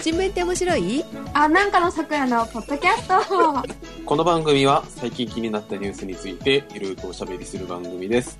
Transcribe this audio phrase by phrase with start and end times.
[0.00, 1.04] 新聞って面白い？
[1.34, 3.14] あ、なんかの桜のポッドキャスト。
[4.06, 8.38] この番組は最近気になったニュースについてゆるくおしゃべりする番組です。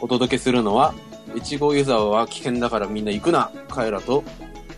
[0.00, 0.94] お届けするのは、
[1.36, 4.24] 越後湯沢は危険だからみんな行くな、カエラと、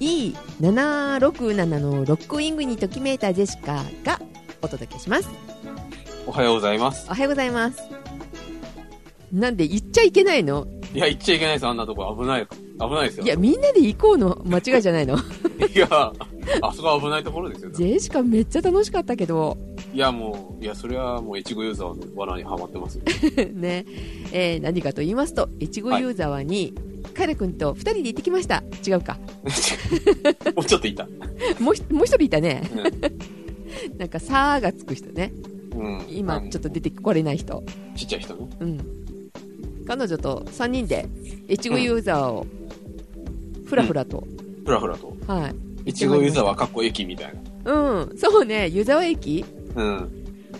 [0.00, 4.20] E767 のロックウィングにときめいたジェシカが
[4.62, 5.29] お届けします。
[6.27, 7.07] おはようございます。
[7.11, 7.82] おはようございます。
[9.32, 10.66] なんで行っちゃいけないの？
[10.95, 12.46] いや、行っちゃいけないです、あんなとこ危ない、
[12.89, 13.25] 危ないですよ。
[13.25, 15.17] いや、みんなで行こうの間違いじゃないの？
[15.75, 15.89] いや、
[16.61, 17.71] あそこは危ないところですよ。
[17.72, 19.57] ジェシカめっちゃ楽しかったけど、
[19.95, 23.03] いや、もう、いや、それはもう越後湯沢の罠にはまってますよ。
[23.55, 23.85] ね、
[24.32, 26.75] えー何かと言いますと、越後湯沢に、
[27.14, 28.63] カエル君と二人で行ってきました。
[28.86, 29.19] 違うか。
[30.57, 31.07] もうちょっといた。
[31.61, 32.62] もうひもう一人いたね。
[33.97, 35.33] うなんか、さーがつく人ね。
[35.75, 35.78] ん。
[35.78, 37.62] うん今、ちょっと出てこれない人。
[37.97, 38.48] ちっちゃい人ね。
[38.61, 38.78] うん。
[39.86, 41.08] 彼女と3人で、
[41.50, 42.47] 越後湯沢を、
[43.72, 44.22] ふらふらと、
[44.67, 45.17] ふらふらと。
[45.27, 45.89] はい。
[45.89, 49.47] 越後湯沢かっこ駅みたいうん、そうね、湯沢駅？
[49.74, 49.83] な。
[49.83, 50.10] うん。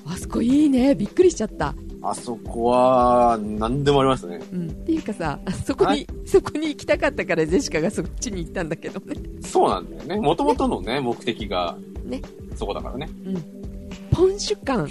[0.06, 1.75] あそこいいね、びっくりしちゃった。
[2.00, 4.41] あそこは、何でもありますね。
[4.50, 4.69] うん。
[4.69, 9.15] っていうかさ、あそこに、はいそこに行きたかったからジェシカがそっちに行ったんだけどね。
[9.42, 10.17] そうなんだよね。
[10.17, 12.22] もともとのね、目的が、ね
[12.56, 13.11] そこだからね。
[13.27, 13.44] うん。
[14.11, 14.91] ポンシュ館、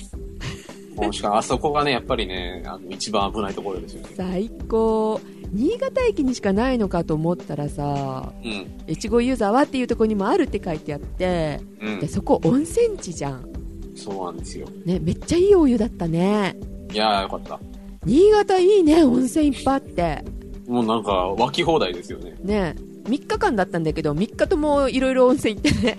[0.96, 4.10] もしかあそこがね、やっぱりね、あの、一番危ないところですよね。
[4.16, 5.20] 最高。
[5.52, 8.68] 新潟駅にしかないのかと思ったらさ、うん。
[8.88, 12.08] 越後湯沢っていうところにもあるって書いてあって、で、うん。
[12.08, 13.50] そこ温泉地じゃん。
[13.96, 14.68] そうなんですよ。
[14.86, 16.56] ね、めっちゃいいお湯だったね。
[16.92, 17.60] いやーよかった。
[18.06, 20.26] 新潟いいね、温泉いっぱいあって。
[20.68, 22.36] もうなんか、湧き放題ですよね。
[22.44, 22.76] ね
[23.06, 25.98] 3日間だったんだけど、3日ともいろいろ温泉行ってね。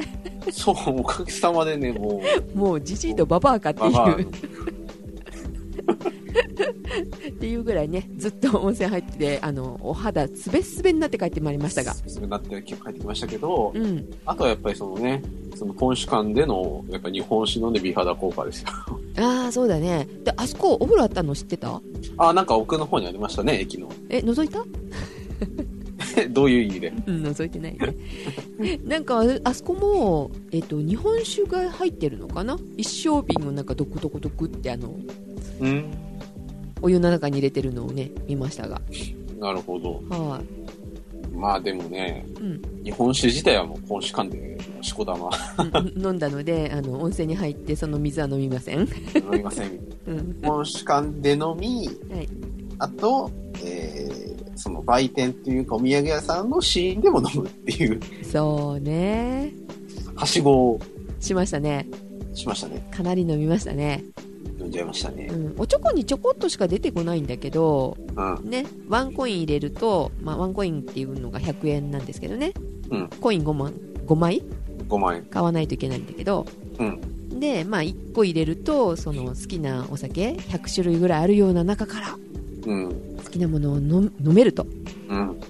[0.50, 2.22] そう、おかげさまでね、も
[2.54, 4.28] う、 もうじじいとババアかっていう。
[5.83, 11.94] っていうぐらいね、ずっと温泉入ってて、あの、お肌すべすべになって帰ってまいりましたが。
[11.94, 14.08] そうなって帰ってきましたけど、うん。
[14.25, 15.22] あとはやっぱりそのね、
[15.55, 18.69] その本酒館での、やっぱ日本酒飲んで美肌効果ですよ。
[19.19, 20.09] ああ、そうだね。
[20.25, 21.81] で、あそこお風呂あったの知ってた？
[22.19, 23.88] あ、なんか奥の方にありましたね、駅の。
[24.09, 24.64] え、覗いた？
[26.31, 26.93] どういう意味で？
[27.06, 27.78] うん、覗いてない
[28.59, 28.78] ね。
[28.84, 32.59] なんか、あそこも、えっ、と、日本酒が入ってるのかな？
[32.76, 34.94] 一升瓶をなんかドクドクドクってあの、
[35.62, 35.84] うん。
[36.83, 38.81] お湯の中に入れてるのをね、見ましたが。
[39.39, 40.03] なるほど。
[40.11, 40.41] は
[41.34, 42.41] まあでもね、い。
[42.41, 42.62] うん。
[42.84, 48.81] 日本酒自体はもう本酒館で、しこ玉うん飲んだので、あの、温泉に入ってその水は飲みません。
[48.81, 48.89] 飲
[49.31, 49.78] みません。
[50.06, 50.39] うん。
[50.43, 52.29] 本酒館で飲み、はい。
[52.79, 53.31] あと、
[53.65, 59.53] えー、その売店っていうかお土産屋さんのシーンでも飲むっていう、そうね。
[60.17, 60.81] はしごを
[61.21, 61.87] しましたね。
[62.34, 62.87] しましたね。
[62.91, 64.05] かなり飲みましたね。
[64.62, 65.37] 飲んじゃいましたねう。
[65.37, 65.55] ん。
[65.59, 68.50] おちょこにちょこっとしか出てこないんだけど、うん。
[68.50, 72.53] ね、ワンコイン入れると、まあ、ワンコインっていうのが100円なんですけどね。
[72.91, 73.09] うん。
[73.21, 73.73] コイン5万、
[74.06, 74.43] 5枚
[74.89, 75.23] 5万円。
[75.25, 76.47] 買わないといけないんだけど、
[76.78, 77.41] うん。
[77.41, 82.17] で、まあ、1個入れると、その好きなお酒、100種類ぐらいあるような中から、
[82.67, 82.89] うん。
[83.25, 84.67] 好きなものを飲飲めると。
[85.09, 85.41] うん。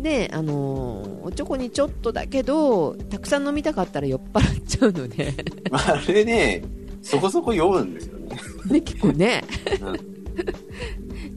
[0.00, 5.34] で、あのーおちょこにちょっとだけど、たくさん飲みたかったら酔っ払っちゃうので、
[5.72, 6.62] まあ、あれね、
[7.06, 8.36] そこそこ酔うんですよね。
[8.66, 9.44] ね、結構ね。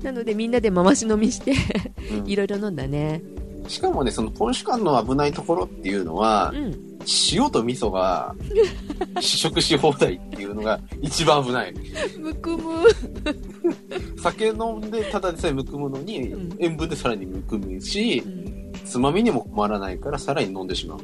[0.02, 1.56] うなので、みんなで回し飲みして、ん
[2.28, 3.22] いろいろ飲んだね。
[3.68, 6.90] しかもね、その本酒館の危ないところっていうのはう、ん。
[7.31, 8.35] 塩と味噌が
[9.22, 11.74] 試食し放題っていうのが一番危ない。
[12.19, 12.84] むくむ。
[14.22, 21.00] 酒飲んでただでさえむくむのに、うん塩分でさらにむくむしう、んつまみにも困らないからさらに飲んでしまう。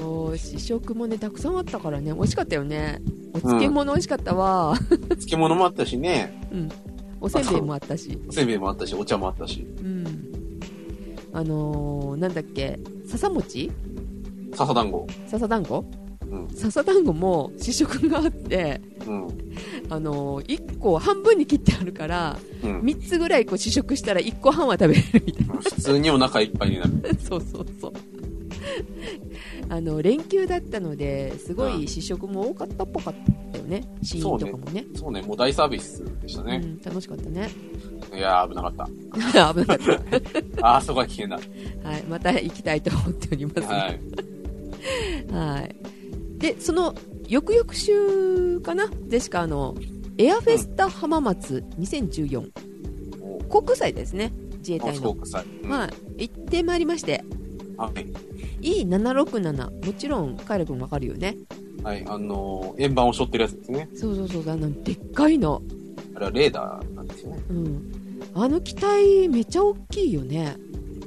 [0.00, 3.00] そう、試食もね、たくさんあったからね、美味しかったよね。
[3.32, 4.76] お漬物美味しかったわ。
[5.08, 6.68] 漬物もあったしね、うん。
[7.20, 8.18] おせんべいもあったし。
[8.28, 10.04] おせんべいもあったし、お茶もあったし、うん。
[11.32, 13.70] あのー、なんだっけ、笹餅？
[14.52, 15.06] 笹団子。
[15.26, 15.84] 笹団子？
[16.30, 16.48] うん。
[16.48, 19.28] 笹団子も試食があって、うん。
[19.90, 22.80] あのー、1個半分に切ってあるから、うん。
[22.80, 27.02] 3つぐらいこう試食したら1個半は食べれるみたい普通にお腹いっぱいになる。
[27.02, 27.08] な。
[27.18, 27.92] そうそうそう。
[29.68, 33.14] あの、連休だったので、すごい試食も多かったっぽかっ
[33.52, 33.82] たよね。
[34.02, 34.84] シーンとかもね。
[34.94, 36.60] そうね、もう大サービスでしたね。
[36.62, 37.50] うん、楽しかったね。
[38.14, 38.86] いやー、危なかった。
[39.54, 39.96] 危なかった。
[40.76, 41.36] あー、そこは危険だ。
[41.82, 43.60] はい、また行きたいと思っております。
[43.62, 44.00] はい。
[45.32, 45.76] はい。
[46.38, 46.94] で、その、
[47.28, 48.88] 翌々週かな？
[49.08, 49.74] ジェシカ、あの、
[50.18, 52.50] エアフェスタ浜松2014、
[53.20, 54.32] お航空祭ですね。
[54.58, 54.94] 自衛隊の。
[54.94, 55.44] ス航空祭。
[55.62, 55.88] うんは
[56.18, 56.28] い。
[56.28, 57.24] 行ってまいりまして、
[57.76, 58.06] はい。
[58.62, 61.36] E767、もちろん、カイラ君わかるよね。
[61.82, 63.88] はい、あのー円盤を背負ってるやつですね。
[63.94, 65.62] そうそうそう、あの、でっかいの。
[66.14, 67.42] あれはレーダーなんですよね。
[67.50, 67.92] うん。
[68.34, 70.56] あの機体、めちゃ大きいよね。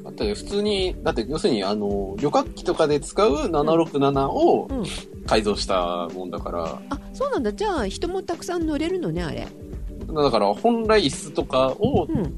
[0.04, 4.84] だって普通に、だって要するにあの、旅客機とかで使う767をうん
[5.28, 9.46] 改造したもんだから、あそうなんだじゃあ人もたくさん乗れるのねあれ
[10.08, 12.34] だから本来椅子とかをうん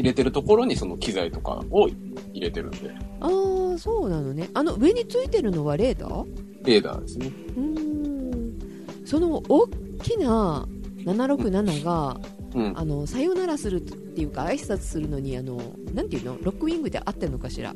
[0.00, 3.26] 入れてるところにその機材とかを入れてるんで、あ
[3.74, 4.48] あそうなのね。
[4.54, 6.26] あの上についてるのはレーダー？
[6.64, 7.26] レーダーですね。
[7.26, 9.06] うーん。
[9.06, 9.68] その大
[10.02, 10.66] きな
[11.04, 12.20] 767が、
[12.54, 12.78] うん。
[12.78, 15.60] あのさよならするっていうか挨拶するのにあの
[15.94, 16.38] なんていうの？
[16.42, 17.74] ロックウィングで合ってるのかしら？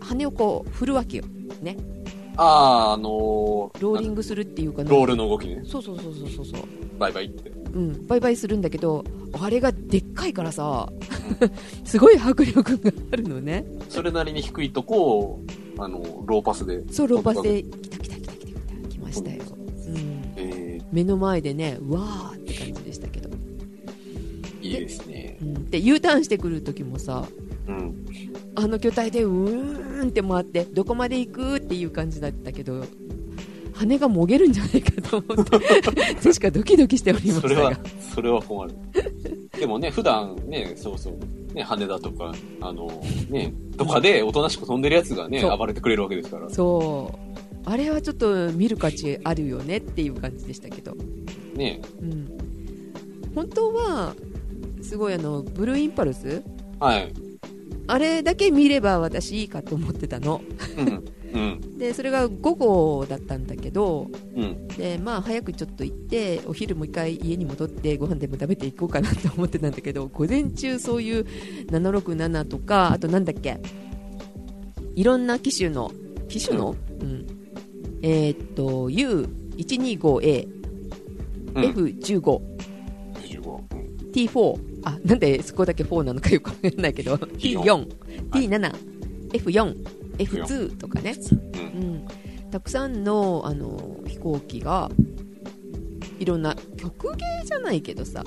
[0.00, 1.24] 羽をこう振るわけよ
[2.36, 5.62] あー、あのー、ローリングするっていうかなロールの動きね。
[5.64, 6.60] そうそうそうそうそうそう。
[6.98, 7.52] バイバイって。
[7.74, 9.04] うんバイバイするんだけど
[9.40, 10.88] あれがでっかいからさ
[11.84, 15.42] すごい迫力があるのねそれなりに低いとこを、
[15.78, 16.82] あの、ローパスで。
[16.90, 19.42] そうローパスで来た来た来た来た来た来ましたよ、
[19.88, 25.38] うん、え目の前でねうわーって感じでしたけど、ー、いいですね。
[25.42, 27.26] うん、で U ターンしてくる時もさ
[27.66, 28.06] うん。
[28.56, 32.84] あの巨体でうーんって回ってどこまで行くっていう感じだったけど
[33.74, 37.72] 羽がもげるんじゃないかと思って確かドキドキしておりましそれは
[38.14, 38.74] それは困る。
[39.58, 42.88] でもね、普段ね、そうそう、ね、羽田とか、あの、
[43.28, 46.48] ね、とかでおとなしく飛んでるやつがね、暴れてくれるわけですから。
[46.50, 47.18] そう。
[47.66, 50.94] あれはちょっと見る価値あるよねっていう感じでしたけど、
[51.54, 52.28] ね、うん、
[53.34, 54.14] 本当は
[54.82, 56.42] すごいあのブルーインパルス？
[56.78, 57.12] はい。
[57.86, 60.42] あれだけ見れば私いいかと思ってたの。
[60.76, 61.04] うん。
[61.34, 61.78] うん。
[61.78, 64.68] でそれが午後だったんだけどうん。
[64.68, 71.24] でまあ早くちょっと行ってお昼もう一回家に戻ってご飯でも食べていこうかなと思ってたんだけど 午前中そういう
[71.70, 73.58] 767とかあとなんだっけ？
[74.94, 75.90] いろんな機種の
[76.28, 77.26] 機種の、うん。
[78.02, 80.48] えーっと U125A、
[81.56, 81.62] うん。
[81.64, 82.40] F15
[83.20, 83.58] 25。
[83.58, 83.84] うん
[84.14, 87.16] T4 あなんでそこだけ4なのかよくわかんないけど。
[87.16, 87.88] T4、
[88.30, 88.72] T7、
[89.32, 89.74] F4、
[90.18, 91.14] F2 とかね、
[91.74, 91.82] うん。
[91.82, 92.06] うん、
[92.50, 94.90] たくさんのあの飛行機が
[96.18, 98.24] いろんな曲芸じゃないけどさ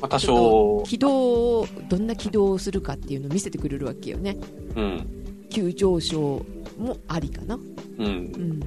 [0.00, 4.36] まあ、多少、軌道をどんな軌道をするかっていうのを見せてくれるわけよね
[4.76, 5.06] うん。
[5.50, 6.44] 急上昇
[6.78, 7.60] もありかな、う。
[7.98, 8.60] うんん、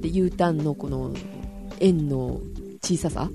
[0.00, 1.12] で U ターンのこの
[1.80, 2.40] 円の
[2.82, 3.28] 小ささ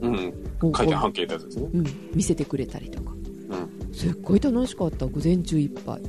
[0.00, 0.34] うん。
[0.62, 1.68] を回転半径ってやつですね。
[1.74, 1.84] うん、
[2.14, 3.94] 見せてくれたりとかうん。
[3.94, 6.00] すっごい楽しかった午前中いっぱい、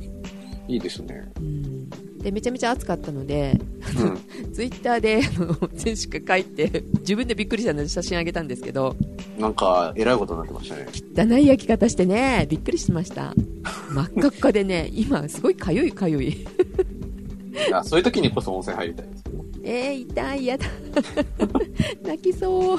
[0.70, 1.30] いいですね。
[1.38, 1.88] うん、
[2.18, 3.58] でめちゃめちゃ暑かったので
[3.98, 4.18] うん。
[4.54, 8.96] ツイッターであの選手が書いて自分でびっくりしたので写真あげたんですけど
[9.38, 10.86] なんか、えらいことになってましたね。
[11.16, 13.34] 汚い焼き方してねびっくりしました
[13.90, 16.46] 真っ赤っかでね今すごいかゆいかゆい
[17.52, 19.24] いや、そういう時にこそ温泉入りたいです。
[19.62, 20.66] えー、痛いやだ
[22.02, 22.78] 泣きそう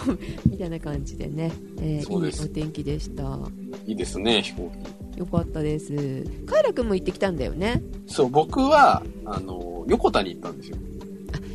[0.49, 3.39] みたいな感じでね、えーそうですいいお天気でした
[3.85, 4.71] いいですね、飛行
[5.15, 5.19] 機。
[5.19, 10.77] よかったですカイラ君も行ってきたんだよねそう、僕は、あの、横田に行ったんですよ。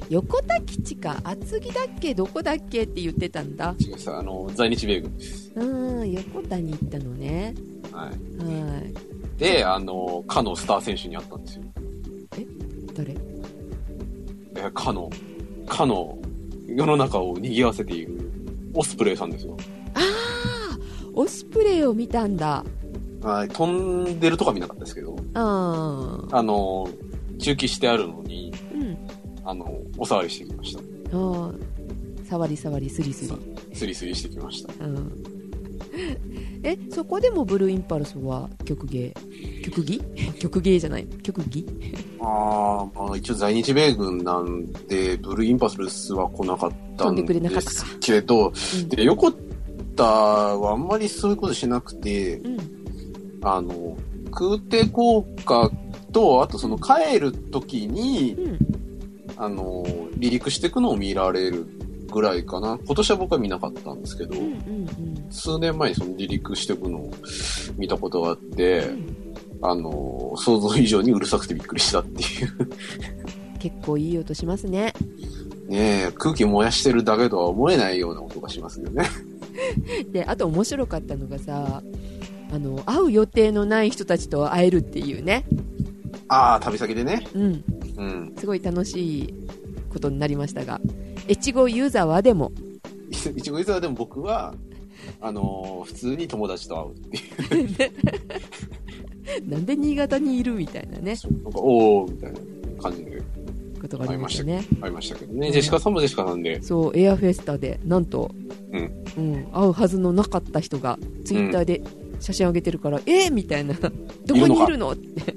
[0.08, 2.14] 横田基地か厚木だっけ？
[2.14, 5.50] どこだっけって言ってたんだ違うさ、あの、在日米軍です。
[5.56, 7.54] うん横田に行ったのね
[7.90, 8.44] はい。
[8.44, 8.94] はい
[9.38, 11.62] で、あの、かのスター選手に会ったんですよ。
[12.96, 13.14] 誰？
[14.56, 15.10] え、かの、
[15.66, 16.18] かの、
[16.66, 18.30] 世の中を賑わせている、
[18.74, 19.56] オスプレイさんですよ。
[19.94, 20.78] ああ
[21.14, 22.64] オスプレイを見たんだ。
[23.22, 26.88] はい、飛んでるとか見なかったですけど、あああの、
[27.38, 28.96] 中期してあるのに、うん。
[29.44, 30.80] あの、お触りしてきました。
[30.80, 31.52] ああ
[32.28, 33.76] 触り触りスリスリ。
[33.76, 34.84] スリスリしてきました。
[34.84, 35.35] うん
[36.62, 39.14] えそこでもブルーインパルスは曲芸？
[39.64, 40.00] 曲技？
[40.38, 41.06] 曲芸じゃない？
[41.22, 41.64] 曲技？
[42.20, 48.50] ああ、まあ一応在日米軍なんで、ブルーインパルスは来なかった飛んですけど、う
[48.84, 48.88] ん。
[48.88, 49.32] で、横
[49.94, 52.56] 田はあんまりそういうことしなくて、うん。
[53.42, 53.96] あの、
[54.32, 55.70] 空挺効果
[56.12, 58.58] と、あとその帰る時に、うん。
[59.36, 59.84] あの、
[60.14, 61.66] 離陸していくのを見られる
[62.10, 62.78] ぐらいかな。
[62.84, 64.86] 今年は僕は見なかったんですけど、うんうん
[65.28, 67.10] 数年前にその離陸していくのを
[67.76, 69.26] 見たことがあって、うん
[69.60, 72.52] あの、想像以上にうるさくてびっくりしたっていう。
[73.58, 74.92] 結構いい音しますね
[75.68, 79.04] ねえ、空気燃やしてるだけとは思えないような音がしますよね。
[80.12, 81.82] であと面白かったのがさ
[82.52, 85.44] あの会う予定のない人たちと会えるっていうね
[86.28, 87.26] ああ、旅先でね。
[87.34, 87.64] うん
[87.96, 88.34] うん。
[88.38, 89.34] すごい楽しい
[89.92, 90.80] ことになりましたが
[91.28, 92.52] 越後ユーザーはでも。
[93.10, 94.54] いちごいざでも僕は、
[95.20, 97.92] あの普通に友達と会うっていう。
[99.50, 101.14] なんで新潟にいるみたいなね。
[101.44, 102.38] なんか、おおみたいな
[102.82, 103.22] 感じで。
[103.80, 104.64] ことがありましたね。
[104.80, 105.32] 会いましたけど。
[105.32, 105.50] ね。
[105.52, 106.62] ジェシカさんもジェシカさんで。
[106.62, 108.30] そうエアフェスタでなんと、
[108.72, 109.04] うん。
[109.16, 111.82] うん会うはずのなかった人がツイッターで
[112.20, 113.74] 写真上げてるから、えー、みたいな。
[113.74, 114.92] どこにいるの？
[114.92, 115.34] って。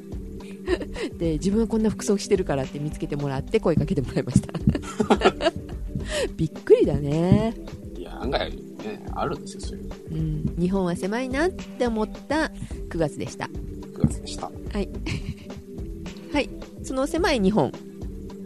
[1.18, 4.54] で自分はこんな服装してるからって見つけてもらって声かけてもらいました
[6.36, 7.54] びっくりだね、
[7.98, 9.90] いや、案外ね、あるんですよ、そういう。
[10.12, 12.52] うん、日本は狭いなって思った
[12.90, 13.46] 9月でした。
[13.46, 14.52] 9月でした。
[14.72, 16.50] はい。
[16.84, 17.72] その狭い日本。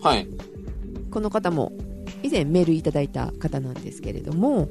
[0.02, 0.28] はい。
[1.12, 1.72] この方も
[2.24, 4.68] 以前メールいただいた方なんですけれども。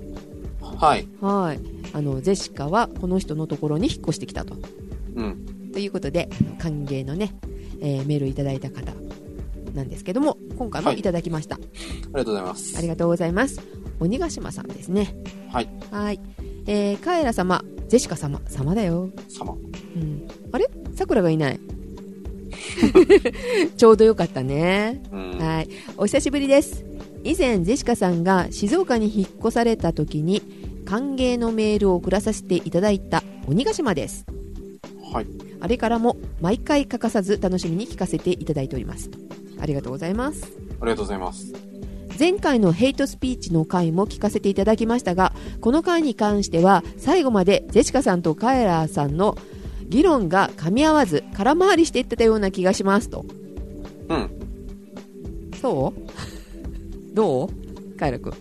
[0.61, 1.07] はい。
[1.21, 1.61] はい。
[1.93, 4.57] あのゼシカはこの人のところに引っ越してきたと。
[5.15, 5.71] うん。
[5.73, 7.35] ということで歓迎のね、
[7.81, 8.93] えーメールいただいた方
[9.75, 12.79] なんですけども今回もはいいただきました、ありがとうございます。
[12.79, 13.61] ありがとうございます
[13.99, 15.15] 鬼ヶ島さんですね
[15.51, 15.69] はい。
[15.91, 16.21] はい
[16.67, 19.55] えー、カエラ様ジェシカ様様だよ、様。
[19.55, 20.71] うん、あれ？
[20.95, 21.61] さくらがいない
[23.77, 25.39] ちょうどよかったねうん。
[25.39, 26.85] はい、お久しぶりです。
[27.25, 30.43] 以前、ジェシカさんが静岡に引っ越された時に
[30.85, 34.27] 歓迎のメールを送らさせていただいた鬼ヶ島です。
[35.13, 35.27] はい。
[35.61, 39.11] あれからも毎回欠かさず楽しみに聞かせていただいております。
[39.63, 40.53] ありがとうございます。
[40.81, 41.53] ありがとうございます。
[42.19, 49.39] 前回のヘイトスピーチの回も聞かせていただきましたが、この回に関しては最後までジェシカさんとカエラさんの
[49.89, 53.25] 議論が噛み合わず空回りしていってたような気がしますと。
[54.09, 54.31] うん。
[55.61, 57.15] そう？
[57.15, 57.49] どう？
[57.99, 58.33] カエラ君。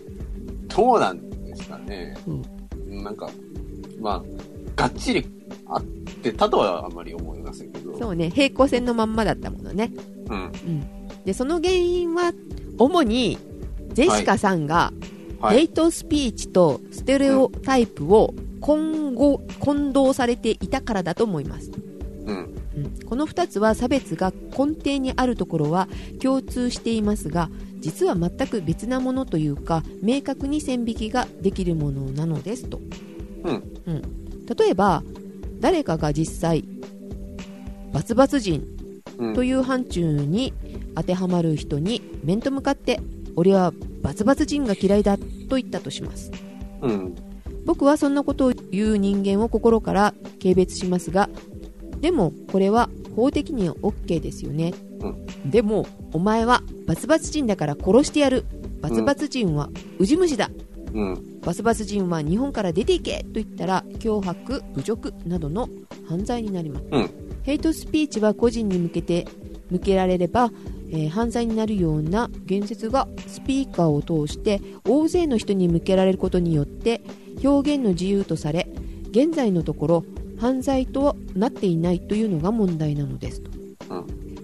[0.68, 2.16] どうなんですかね。
[2.26, 2.42] うん
[3.02, 3.30] なんか、
[4.00, 4.22] まあ、
[4.76, 5.26] がっちり
[5.66, 5.82] 合っ
[6.22, 7.98] てたとはあんまり思いませんけど。
[7.98, 9.90] そうね、平行線のまんまだったものね。
[10.28, 10.38] うん。
[10.38, 11.01] うん。
[11.24, 12.32] で、その原因は、
[12.78, 13.38] 主に、
[13.92, 14.92] ジェシカさんが、
[15.40, 15.56] はい。
[15.56, 21.72] ヘイトスピーチとステレオタイプを混合、混同されていたからだと思います。
[22.26, 22.54] うん。
[22.76, 25.88] うん、この2つは差別が根底にあるところは
[26.22, 27.50] 共通していますが
[27.80, 32.80] 実は全く別なものというか明確に線引きができるものなのですと、
[33.44, 33.62] うん
[34.58, 35.02] 例えば
[35.60, 36.64] 誰かが実際
[37.92, 38.66] バツバツ人
[39.18, 39.34] うん。
[39.34, 40.54] という範疇に
[40.94, 43.00] 当てはまる人に面と向かって
[43.36, 43.72] 俺は
[44.02, 46.30] バツバツ人が嫌いだと言ったとします。
[46.80, 47.14] うん。
[47.64, 51.30] 僕はそんなことを言う人間を心から軽蔑しますが
[52.00, 54.74] でもこれは法的には OK ですよね、
[55.44, 58.44] でもお前はバツバツ人だから殺してやる。
[58.80, 60.50] バツバツ人はウジ虫だ、
[60.92, 61.40] うん。
[61.42, 65.68] バツバツ人は日本から出ていけと言ったら脅迫侮辱などの
[66.08, 67.10] 犯罪になります、うん。
[67.44, 69.26] ヘイトスピーチは個人に向けて
[69.70, 70.50] 向けられれば、
[70.92, 77.02] えー犯罪になるような言説がスピーカーを通して大勢の人に向けられることによって
[77.42, 78.68] 表現の自由とされ
[79.10, 80.04] 現在のところ
[80.38, 83.94] 犯罪とはなっていないというのが問題なのですと、う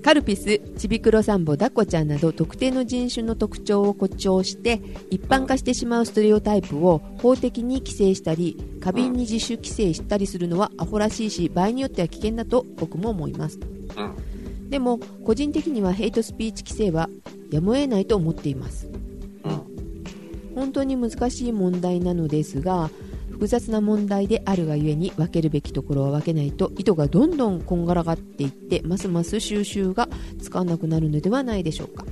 [0.03, 13.59] カルピスチビクロサンボダコちゃんなど特定の人種の特徴を誇張して一般化してしまうストレオタイプを法的に規制したり過敏に自主規制したりするのはアホらしいし場合によっては危険だと僕も思います
[13.97, 14.28] うん。
[14.69, 17.09] でも個人的にはヘイトスピーチ規制は
[17.51, 18.87] やむを得ないと思っています。
[18.87, 20.55] うん。
[20.55, 22.91] 本当に難しい問題なのですが
[23.31, 30.09] 複雑な問題であるがゆえに分けるべきところは分けないと意図がどんどんこんがらがっていってますます収集が
[30.43, 32.05] つかなくなるのではないでしょうか、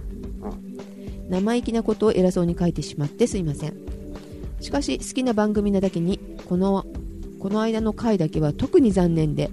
[1.29, 3.75] 生意気なことを偉そうに書いてしまってすいません。
[4.61, 6.87] しかし好きな番組なだけにこの
[7.41, 9.51] この間の回だけは特に残念で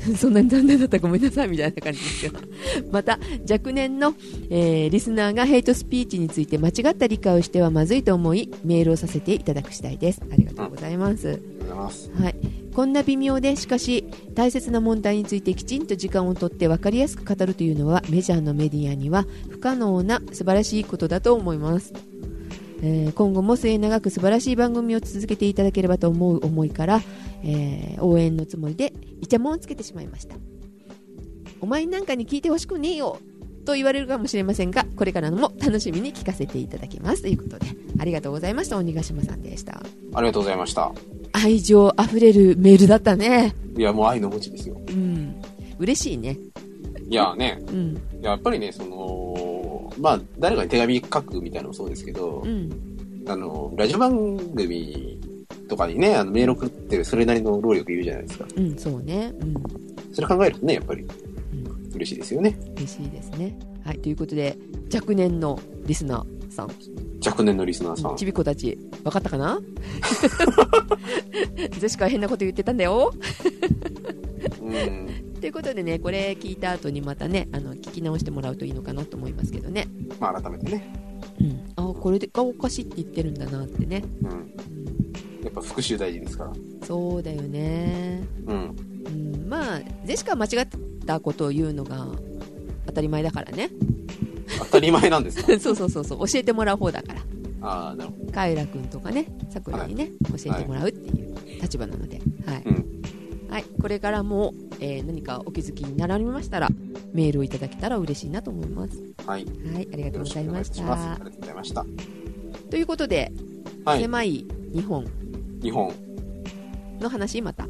[0.16, 2.38] そんなに残念だったらごめんなさいみたいな感じですけど。
[2.90, 4.14] また若年の、
[4.48, 10.20] えーリスナーがヘイトスピーチについて間違った理解をしてはまずいと思いメールをさせていただく次第です。
[10.30, 12.10] ありがとうございます、ありがとうございます。
[12.14, 12.34] はい、
[12.74, 14.04] こんな微妙でしかし
[14.34, 21.92] 大切な問題についてきちんと時間をとって分かりやすく語るというのはメジャーのメディアには不可能な素晴らしいことだと思います、
[22.82, 27.00] えー今後も末永く素晴らしい番組を続けていただければと思う思いから、
[27.44, 30.36] えー応援のつもりでイチャモンをつけてしまいました。
[31.60, 33.18] お前なんかに聞いてほしくねえよ
[33.66, 37.66] と言われるかもしれませんがこれからのも楽しみに聞かせていただきますということで
[37.98, 38.78] ありがとうございました。
[38.78, 39.82] 鬼ヶ島さんでした
[40.14, 40.90] ありがとうございました。
[41.32, 43.54] 愛情あふれるメールだったね。
[43.76, 44.80] いや、もう愛の無知ですよ。
[44.88, 45.40] うん。
[45.78, 46.36] 嬉しいね。
[47.08, 48.00] いやね、うん。
[48.20, 49.34] やっぱりね、その、
[49.98, 52.70] まあ、誰かに手紙書くみたいなのもそうですけどう、ん
[53.26, 55.18] あの、ラジオ番組
[55.68, 58.46] とかにね、あのメール送ってるそれなりの労力いるじゃないですか。
[58.56, 59.54] うんそうねうん
[60.12, 61.06] それ考えるとね、やっぱり
[61.94, 62.58] 嬉しいですよね。
[62.76, 64.58] 嬉しいですねはいということで
[64.92, 66.70] 若年のリスナーさん
[67.24, 68.16] 若年のリスナーさん。
[68.16, 69.60] ちびっ子たち分かったかな？
[71.78, 73.12] ジェシカは変なこと言ってたんだよ
[74.62, 75.09] うん。
[75.40, 80.94] ということでねこれ聞いた後にまたねあの聞き直してもらうといいのかなと思いますけどね、まあ、改めてね。
[81.40, 84.30] うん、あこれがおかしいって言ってるんだなってね、うん。
[84.30, 84.36] うん、
[85.44, 86.52] やっぱ復習大事ですから。
[86.86, 88.22] そうだよね。
[88.46, 88.76] うん。
[89.06, 90.68] うん、まあジェシカは間違っ
[91.06, 92.06] たことを言うのが
[92.86, 93.70] 当たり前だからね。
[94.58, 95.46] 当たり前なんですか？
[95.58, 96.26] そうそうそうそう。
[96.28, 97.20] 教えてもらう方だから。
[97.62, 102.29] ああ、なるほカイラくんとかねさくらにね、教えてもらうっていう立場なので、はいうん
[103.50, 106.68] はい、これからも、えー何かお気づきになられましたら
[107.12, 109.26] メールをいただけたら嬉しいなと思いますど。
[109.26, 109.44] はい。
[109.44, 111.06] よはいありがとうろございまししくお願いします。
[111.08, 111.86] あたりがとうございました。
[112.70, 113.32] ということで、
[113.84, 114.00] はい。
[114.00, 115.06] 狭い日本
[115.62, 115.92] 日本。
[117.00, 117.66] の話また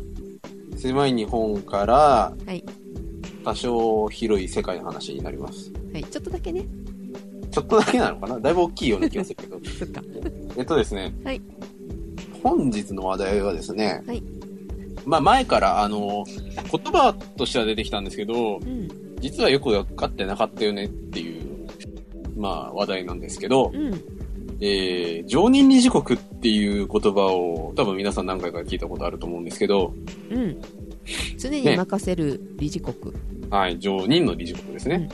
[0.76, 2.64] 狭い日本から、はい、
[3.44, 5.72] 多少広い世界の話になります。
[5.92, 6.64] はい、ちょっとだけね
[7.50, 8.40] ちょっとだけなのかな？
[8.40, 9.58] だいぶ大きいような気がするけど。
[9.78, 10.02] そっか
[10.56, 11.14] えっとですね。
[11.24, 11.40] はい
[12.42, 14.02] 本日の話題はですね。
[14.06, 14.22] はい
[15.10, 16.24] まあ前から、あの、
[16.70, 18.88] 言葉としては出てきたんですけどう、ん
[19.20, 21.66] 実はよく分かってなかったよねっていう、
[22.36, 23.92] まあ話題なんですけど、うん
[24.60, 29.92] えー、常任理事国っていう言葉を多分皆さん何回か聞いたことあると思うんですけど、
[30.30, 30.56] うん
[31.38, 32.94] 常に任せる理事国、
[33.50, 35.08] はい、常任の理事国ですね。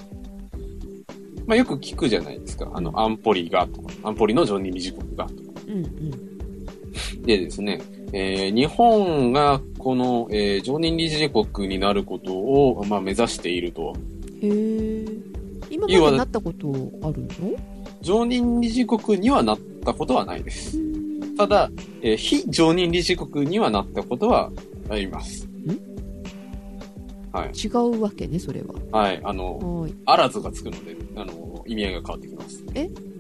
[1.47, 2.71] まあよく聞くじゃないですか。
[2.75, 5.43] あの、安保理がとか、安保理の常任理事国がとか。
[5.69, 6.37] うんうん
[7.23, 7.81] でですね、
[8.13, 13.95] えー日本がこの、えー常任理事国になることを、まあ、目指していると。
[14.43, 15.05] へえ
[15.71, 16.69] 今までなったこと
[17.03, 17.57] あるの？
[18.03, 20.79] 常任理事国にはなったことはないです。
[21.37, 21.71] ただ、
[22.03, 24.51] えー非常任理事国にはなったことは
[24.89, 25.49] あります。
[27.33, 27.51] はい。
[27.53, 29.21] 違うわけねそれははい。
[29.23, 32.65] あの、はいあらずがつくので、あの、意味合いが変わってきます。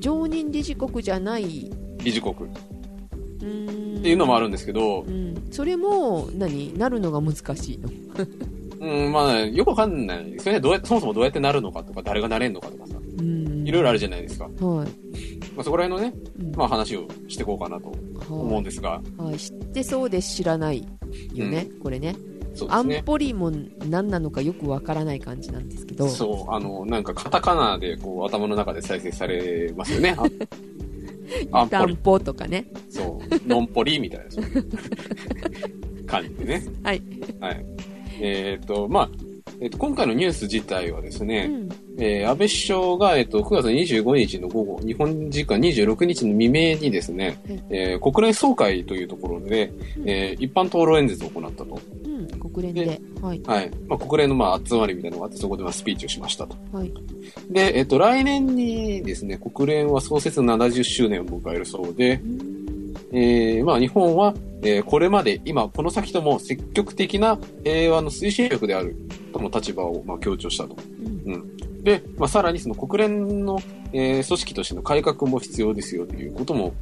[0.00, 1.71] 常任理事国じゃない
[2.02, 2.35] 理事国
[3.98, 6.76] っていうのもあるんですけどう、ん、それも何？
[6.76, 7.88] なるのが難しいの？
[8.78, 10.60] うん、まあ、よくわかんないですよね。
[10.60, 13.66] どうやそもそもどうやってなるのかとか、誰がなれんのかとかさ、うん。
[13.66, 14.48] いろいろあるじゃないですか。
[14.60, 14.88] まはい、
[15.58, 16.54] あ、そこら辺のね、うん。
[16.54, 17.92] まあ話をしていこうかなと
[18.28, 20.86] 思うんですが、はい、知ってそうで知らない
[21.32, 22.16] よね、これね。
[22.54, 23.02] 安そうですね。
[23.06, 23.50] 保理も
[23.88, 26.08] 何なのかよくわからない感じなんですけど。
[26.08, 30.16] そう、あの、なんかカタカナでこう頭の中で再生されますよね。
[31.52, 32.66] あ 安保とかね。
[32.88, 34.44] そう、ノンポリみたいな、そう。
[34.44, 34.58] い
[36.02, 36.62] う感じでね。
[36.82, 37.02] はい、
[37.40, 37.66] はい。
[38.20, 39.10] えっ、と、まあ、
[39.61, 41.69] えっ、と、今回のニュース自体はですうね、ん。
[41.99, 50.09] えー安倍首相が、えっと、9月25日の午後、日本時間26日の未明にですね、はいえー国連総会というところで、うん。
[50.09, 51.81] えー一般討論演説を行ったと。
[52.05, 53.01] うん、国連で。
[53.23, 53.40] はい。
[53.47, 53.71] はい。
[53.88, 56.55] まあ、国連のまあ集まりみたいなのがあって、そこでまあスピーチをしましたと。
[56.73, 56.92] はい。
[57.51, 62.56] で、えっと、来年にですね、国連は創設70周年を迎えるそうでう、ん
[63.12, 68.97] えーまあ、日本は、えーこれまで、今、この先とも積極的な平和の推進力である
[69.33, 70.77] との立場を、まあ、強調したと。
[71.27, 71.57] うん。
[71.83, 73.61] で、まあ、さらにその国連の、
[73.92, 76.75] えー組織としての改革も必要ですよということも、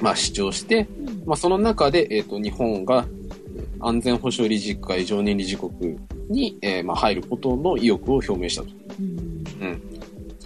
[0.00, 1.22] まあ、主張して、うん。
[1.26, 3.06] まあ、その中で、えっ、と、日本が
[3.56, 5.98] えー安全保障理事会常任理事国
[6.30, 8.68] に、えーまあ、入ることの意欲を表明したと。
[8.98, 9.02] う
[9.66, 9.82] ん。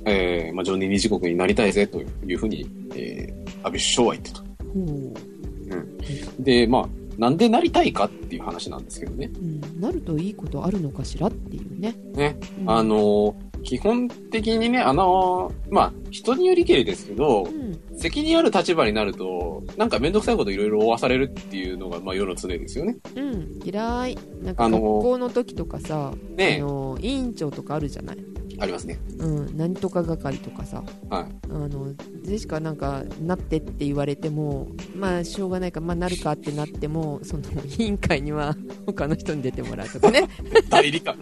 [0.07, 4.45] えーまあ、常任理事国になりたいぜというふうに、えー安倍首相は言った
[4.84, 4.92] と。
[4.92, 9.30] ほで、まあ、なんでなりたいかっていう話なんですけどね。
[9.34, 12.70] う、うん、なるといいことあるのかしらっていうね、ね、うん。
[12.70, 17.98] あのー基本的にね、あのーまあ、人によりけりですけどう、ん。
[17.98, 22.96] 責任ある立場になると、なんかめんどくさいこといろいろ負わされるっていうのが、まあ、世の常ですよね。
[23.16, 24.18] うん、嫌い。
[24.42, 28.18] なんかあの学校の時とかさ、ねあの委員長とかあるじゃない、
[28.59, 28.99] ありますね。
[29.19, 30.83] うん、何とか係とかさ。
[31.11, 31.25] はい。
[31.51, 31.92] あの
[32.23, 35.81] ジェシカなんかなってって言われてもまあしょうがないか。
[35.81, 37.42] ら、まあ、なるかってなってもその
[37.79, 38.55] 委員会には
[38.87, 40.29] 他の人に出てもらうとかね。
[40.69, 41.16] 代理官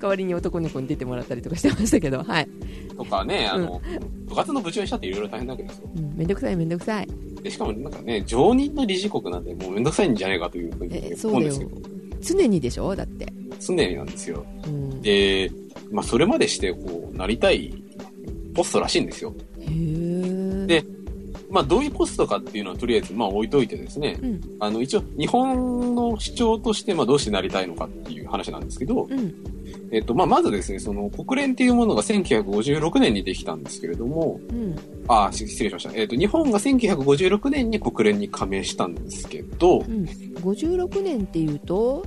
[0.00, 1.58] 代わりに男の子に出てもらったりとか。
[1.58, 2.48] してましたけどはい、
[2.96, 3.24] とか。
[3.24, 3.82] ね、あの、
[4.26, 5.90] 部活の部長にしたっていろいろ大変なわけですよ。
[5.96, 7.08] うん、めんどくさいめんどくさい
[7.42, 7.64] で、しか。
[7.64, 8.00] もなんか。
[8.00, 10.48] ね、常任の理事国なんてもうめんどくさいんじゃないか。
[10.48, 11.68] というふうに思うんですよ。
[12.20, 12.94] 常にでしょ？
[12.94, 14.44] だって、常になんですよ。
[14.66, 15.54] うん、へで、
[15.90, 17.72] まあ、それまでして、こう、なりたい
[18.54, 19.34] ポストらしいんですよ。
[19.60, 20.84] えで
[21.50, 24.40] まあ、どういうポストかっていうのはとりあえず、まあ、置いといてですね、うん。
[24.60, 29.34] あの、一応、日本の主張として、まあ、どうしてなりたいのかっていう話なんですけど、うん
[29.90, 34.76] えっと、まあ、まずですね、その、国連っていうものが1956年にできたんですけれども、うん
[35.08, 35.90] あ、し失礼しました。
[35.94, 42.04] えっと、日本が1956年に国連に加盟したんですけど、うん、56年っていうと、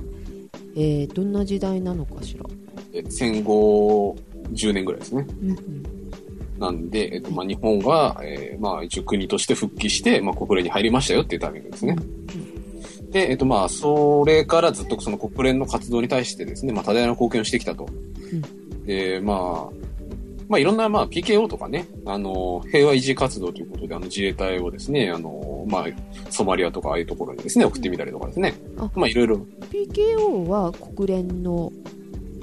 [0.76, 2.44] えーどんな時代なのかしら、
[2.92, 4.16] え戦後
[4.52, 5.26] 10年ぐらいですね。
[5.42, 6.02] うんうん
[6.62, 11.96] なんで、えっと、まあ、日本が、えーまあ、一応国として復帰して、まあ、国連に入りましたよっていうタイミングですね。
[13.12, 17.86] で、えっと、まあ、それからずっとその国連の活動に対してですね、まあ、多大な貢献をしてきたと。
[18.86, 19.82] で、まあ、
[20.48, 25.84] まあ、いろんな、まあ、PKO とかね、あの、平和維持活動ということで、あの、自衛隊をですね、あの、まあ、
[26.30, 28.54] ソマリアとかああいうところにですね、送ってみたりとかですね。
[28.78, 29.36] あまあ、いろいろ、
[29.70, 31.70] PKO は国連の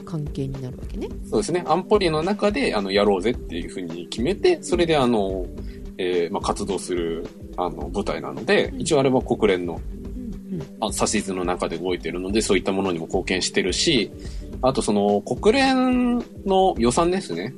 [0.05, 1.07] 関係になるわけね。
[1.29, 1.63] そうですね。
[1.67, 5.45] 安保理の中で、あの、やろうぜっていうふうに決めて、それで、あの、
[5.97, 7.27] えーまあ、活動する、
[7.57, 9.79] あの、部隊なので、一応あれは国連の
[10.49, 14.11] 指図の中で動いてるので、そういったものにも貢献してるし、
[14.61, 17.53] あとその、国連の予算ですね。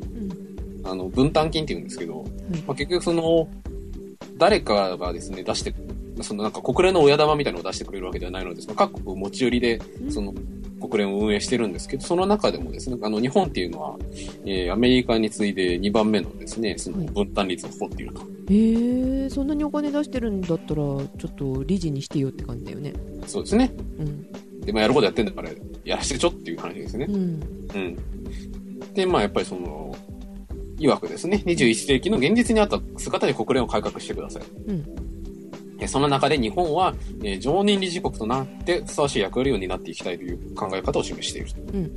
[0.84, 0.88] うん。
[0.88, 2.28] あの、分担金って言うんですけど、はい
[2.68, 3.48] まあ、結局その、
[4.38, 5.74] 誰かがですね、出して、
[6.22, 10.12] そのなんか国連の親玉みたいなのを出してくれるわけではないので、その各国持ち寄りで、うん。
[10.12, 10.34] その、
[10.82, 13.96] 国連を運営してるんですけど、その中でもですね、あの、日本っていうのは、
[14.46, 17.08] えーアメリカに次いで2番目のですね、そのはい。
[17.08, 18.22] 分担率を誇っていると。
[18.22, 22.94] へえそんなにお金出してるんだったらちょっと理事にしてよって感じだよね
[23.28, 23.72] そうですね。
[24.00, 24.28] うん
[24.62, 25.50] で、まあ、やることやってんだから、
[25.84, 27.12] やらせてちょっていう話ですねう。
[27.12, 27.16] ん
[27.74, 28.94] うん。
[28.94, 29.96] で、まあ、やっぱりその、
[30.78, 34.44] 曰くですね、21世紀の現実にあった姿で国連を改革してください。
[34.68, 34.86] うん
[35.84, 41.60] えその中で日本は、えー常任理事国となってふさわしい役割を担っていきたいという考え方を示していると。
[41.74, 41.92] うん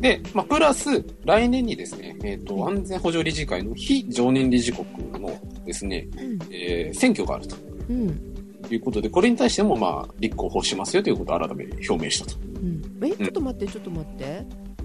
[0.00, 4.86] で、まあ、プラス、来年にですね、えっ、と、安全保障理事会の非常任理事国
[5.20, 5.30] の
[5.64, 6.38] ですね、うん。
[6.50, 7.56] えー選挙があると。
[7.88, 8.36] うん。
[8.70, 12.36] いうことで、これに対しても、まあ、立候補しますよということを改めて表明したと。
[12.62, 12.82] うん。
[13.04, 14.44] えちょっと待ってちょっと待って。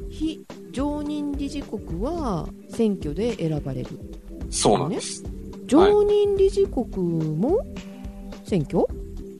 [0.09, 3.89] 非常任理事国は選挙で選ばれる。
[4.49, 5.23] そうなんです。
[5.65, 6.85] 常任理事国
[7.35, 7.65] も
[8.43, 8.85] 選挙？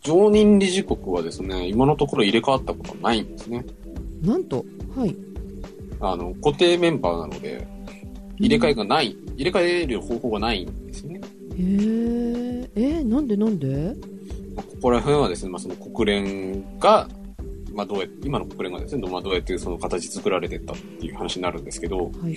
[0.01, 3.65] 常任理事国はですね、今のところ入れ替わったことはないんですね。
[4.21, 5.15] なんとはい
[6.01, 7.65] あの、固定メンバーなので、
[8.37, 11.21] 入れ替えがない、入れ替える方法がないんですよね。
[11.57, 13.95] へええー、なんでなんで？
[14.55, 17.07] まあここら辺はですね、まあ、その国連が、
[17.73, 22.35] まあ、どうや今の国連がですね、まあ、どうやってその形作られてったっていう話になるんですけど、はい。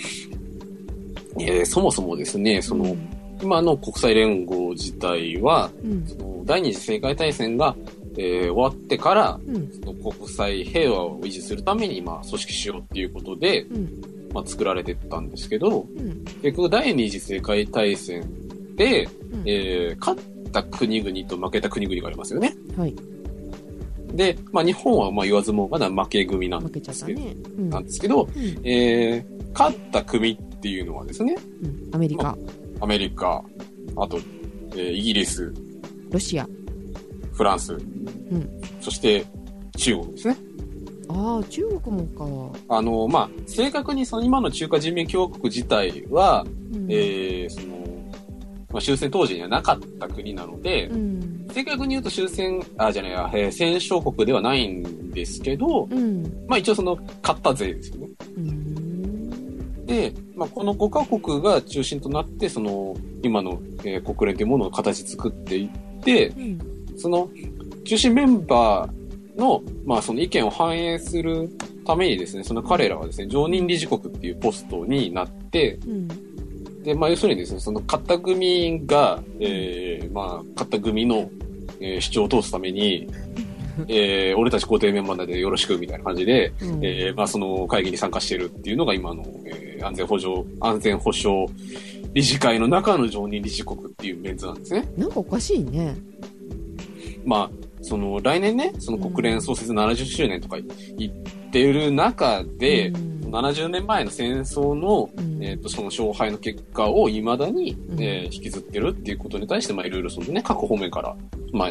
[1.40, 2.94] えーそもそもですね、その、
[3.42, 6.07] 今の国際連合自体は、うん。
[6.07, 7.74] その第二次世界大戦が、
[8.16, 9.70] えー終わってから、うん。
[9.72, 14.00] その国際平和を維持するために、まあ、組織しようっていうことで、うん。
[14.33, 16.24] まあ、作られてったんですけど、うん。
[16.42, 18.24] 結局第二次世界大戦
[18.77, 19.42] で、うん。
[19.46, 20.22] えー勝っ
[20.53, 22.55] た国々と負けた国々がありますよね。
[22.77, 22.94] はい。
[24.12, 27.37] で、まあ、日本はまあ言わずもがな負け組なんですけど、ね。
[27.59, 27.70] うん。
[27.70, 28.66] なんですけど、うん。
[28.66, 31.94] えー勝った組っていうのはですね、うん。
[31.94, 32.37] アメリカ。
[32.81, 33.44] アメリカ、
[33.96, 34.18] あと、
[34.72, 35.53] えーイギリス、
[36.11, 36.48] ロシア
[37.35, 37.77] フランス、
[38.81, 39.27] そして
[39.77, 40.37] 中国ですね。
[41.09, 42.77] ああ中国もか。
[42.77, 46.87] あの、まあ、正確にその今の中華人民共和国自体は、うん。
[46.90, 47.77] えーその、
[48.73, 51.47] まあ、終戦当時にはなかった国なので、うん。
[51.53, 56.23] 正確に言うと終戦、あ、じゃないや、えー戦勝国ではないんですけど、うん。
[56.49, 58.09] まあ一応その、勝った勢ですよね。
[58.37, 59.87] うん。
[59.87, 67.28] で、まあこの5カ国が中心となって、その、今の、えー国連というものを形作っていって、うんその、
[67.85, 71.50] 中心メンバーの、まあその意見を反映する
[71.85, 76.09] ためにですね、その彼らはですね、常任理事国っていうポストになって、うん。
[76.83, 81.30] で、まあ要するにですね、その勝った組が、えー、まあ勝った組の、
[81.80, 83.09] えー主張を通すために、
[83.88, 86.85] えー、俺たち固定メンバーでよろしくみたいな感じで、うん。
[86.85, 91.46] えー、まあその会議に参加してるっていうのが今の、えー、安全保障、安全保障
[92.14, 94.88] 理事会の中の常任理事国っていうメンツなんですね。
[94.96, 95.96] なんかおかしいね
[97.25, 97.51] まあ、
[97.83, 100.57] その来年ね、その国連創設70周年とか
[100.97, 103.15] 言ってる中で、うん。
[103.35, 105.43] 70年前の戦争の、うん。
[105.43, 108.03] えっ、と、その勝敗の結果を未だに、うん。
[108.03, 111.17] えー引きずってるっていうことに対して、まあいろいろそのね、各方面から、
[111.53, 111.69] まあ、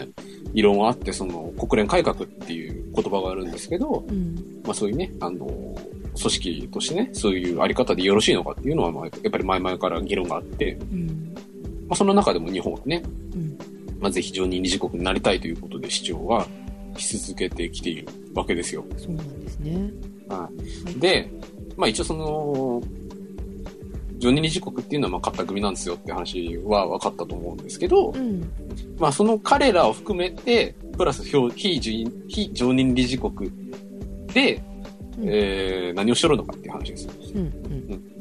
[0.53, 4.61] 異論はあって、その国連改革っていう言葉があるんですけど、うん。
[4.63, 5.77] まあそういうね、あの、組
[6.15, 11.33] 織としてね、そういうあり方でよろしいのかっていうのは、まあ、やっぱり前々から議論があって、うん。
[11.87, 13.03] まあその中でも日本はね、
[13.35, 13.42] うん
[14.03, 16.45] まあぜひ常任理事国になりたいということで主張は
[16.97, 18.85] し続けてきているわけですよ。
[18.97, 19.91] そうなんですね
[20.27, 20.49] は
[20.93, 20.99] い。
[20.99, 21.31] で、
[21.77, 22.83] まあ一応その、
[24.17, 28.51] 常任理事国っていうのはまあ勝った組なんですよって話は分かったと思うんですけど、うん
[28.99, 33.49] まあその彼らを含めて、プラス非非常非常任理事国
[34.33, 34.61] で、
[35.17, 37.11] うんえー何をしとるのかっていう話ですよ。
[37.35, 38.13] うんうん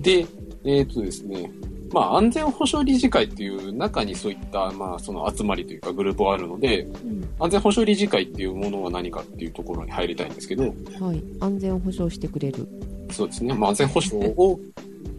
[0.00, 0.26] で、
[0.64, 1.50] えっ、とですね、
[1.94, 7.28] まあ安全保障理事会っていう中にそういった、まあその集まりというかグループはあるので、うん。
[7.38, 11.22] 安全保障理事会っていうものは何かっていうところに入りたいんですけど、はい。
[11.38, 12.68] 安全を保障してくれる。
[13.12, 14.58] そうですね、まあ安全保障を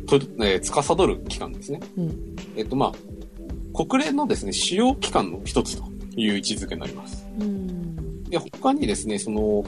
[0.06, 1.80] と、えー司る機関ですね。
[1.98, 2.36] うん。
[2.58, 5.86] えっ、とまあ、国連のですね、主要機関の一つと
[6.16, 7.26] いう位置づけになります。
[7.40, 8.24] うん。
[8.26, 9.64] で、他にですね、その、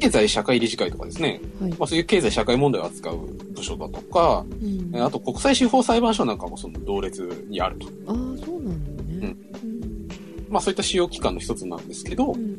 [0.00, 1.70] 経済社会理事会とかですね、はい。
[1.72, 3.18] まあそういう経済社会問題を扱う
[3.54, 4.90] 部署だとか、うん。
[4.94, 7.86] えーあと国際司法裁判所なんかもその同列にあると。
[8.06, 9.34] ああそうなんだね。
[9.62, 10.08] うん。
[10.48, 12.58] まあそういった主要機関の一つなんですけどう、ん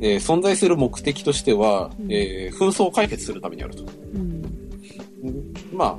[0.00, 2.12] えー存在する目的としては、うん。
[2.12, 3.84] えー紛争を解決するためにあると。
[4.14, 4.42] うん。
[5.72, 5.98] まあ、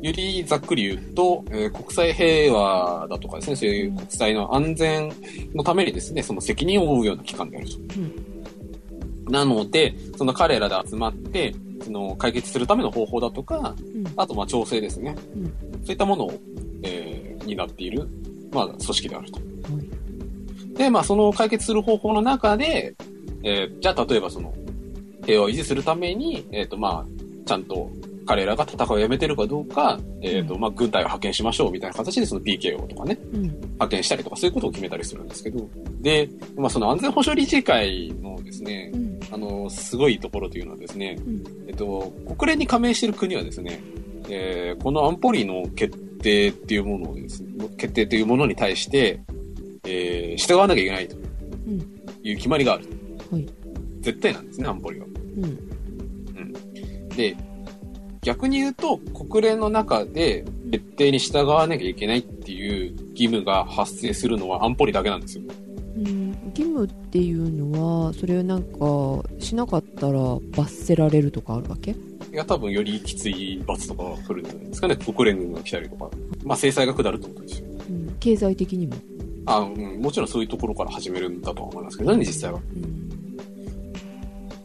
[0.00, 5.12] よりざっくり言うと、えー国際平和だとかですね、そういう国際の安全
[5.54, 7.76] のためにですね、その責任を負うような機関であると。
[9.28, 14.04] なので、その彼らで集まって、その解決するための方法だとか、うん。
[14.16, 15.16] あとまあ調整ですね。
[15.36, 15.44] うん。
[15.44, 16.32] そういったものを、
[16.82, 18.08] えー、担っている、
[18.52, 19.38] まあ、組織であると。
[19.38, 19.42] は
[20.74, 20.74] い。
[20.76, 22.94] で、まあ、その解決する方法の中で、
[23.42, 24.52] えーじゃあ、例えばその、
[25.24, 27.90] 平和を維持するために、えっ、と、まあ、ちゃんと
[28.26, 33.42] 彼らが戦いをやめてるかどうか、えっ、と、まあ、軍隊を派遣しましょうみたいな形で、その PKO とかね、うん。
[33.42, 35.68] 派遣したりとか、そういうことを決めたりするんですけど、
[36.00, 39.07] で、まあ、その安全保障理事会のですねう、ん。
[39.30, 41.42] あの、すごいところというのはですね、うん。
[41.68, 43.80] えっと、国連に加盟している国はですね、
[44.28, 49.20] えーこの安保理の決定っていうものをですね、決定というものに対して、
[49.84, 51.16] えー従わなきゃいけないと
[51.66, 51.78] うん。
[52.22, 52.84] いう決まりがある。
[53.30, 53.46] はい。
[54.00, 55.06] 絶対なんですね、安保理は。
[55.06, 55.58] うん。
[57.16, 57.36] で、
[58.22, 65.44] 逆に言うと、国連の中で決定に従わなきゃいけないっていう義務が発生するのは安保理だけなんですよ。
[65.98, 70.20] うん、義務っていうのはそれをなんかしなかったら
[70.56, 71.90] 罰せられるとかあるわけ？
[71.90, 71.96] い
[72.32, 74.96] や、多分よりきつい罰とかが来るんじゃないですかね。
[74.96, 76.10] 国連軍が来たりとか。
[76.44, 77.66] まあ、制裁が下るってことですよ。
[77.88, 78.94] うん、経済的にも、
[79.46, 82.60] あ、うん、もちろんそういうところから始めるんだとは思いますけどね、実際は。
[82.74, 83.08] うん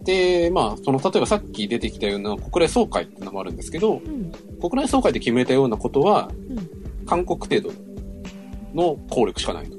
[0.04, 6.70] で、まあ、その、例えばさっき出てきたような国連総会ってのもあるんですけど、うん国連総会で決めたようなことは、うん
[7.06, 7.72] 韓国程度
[8.74, 9.78] の効力しかないと。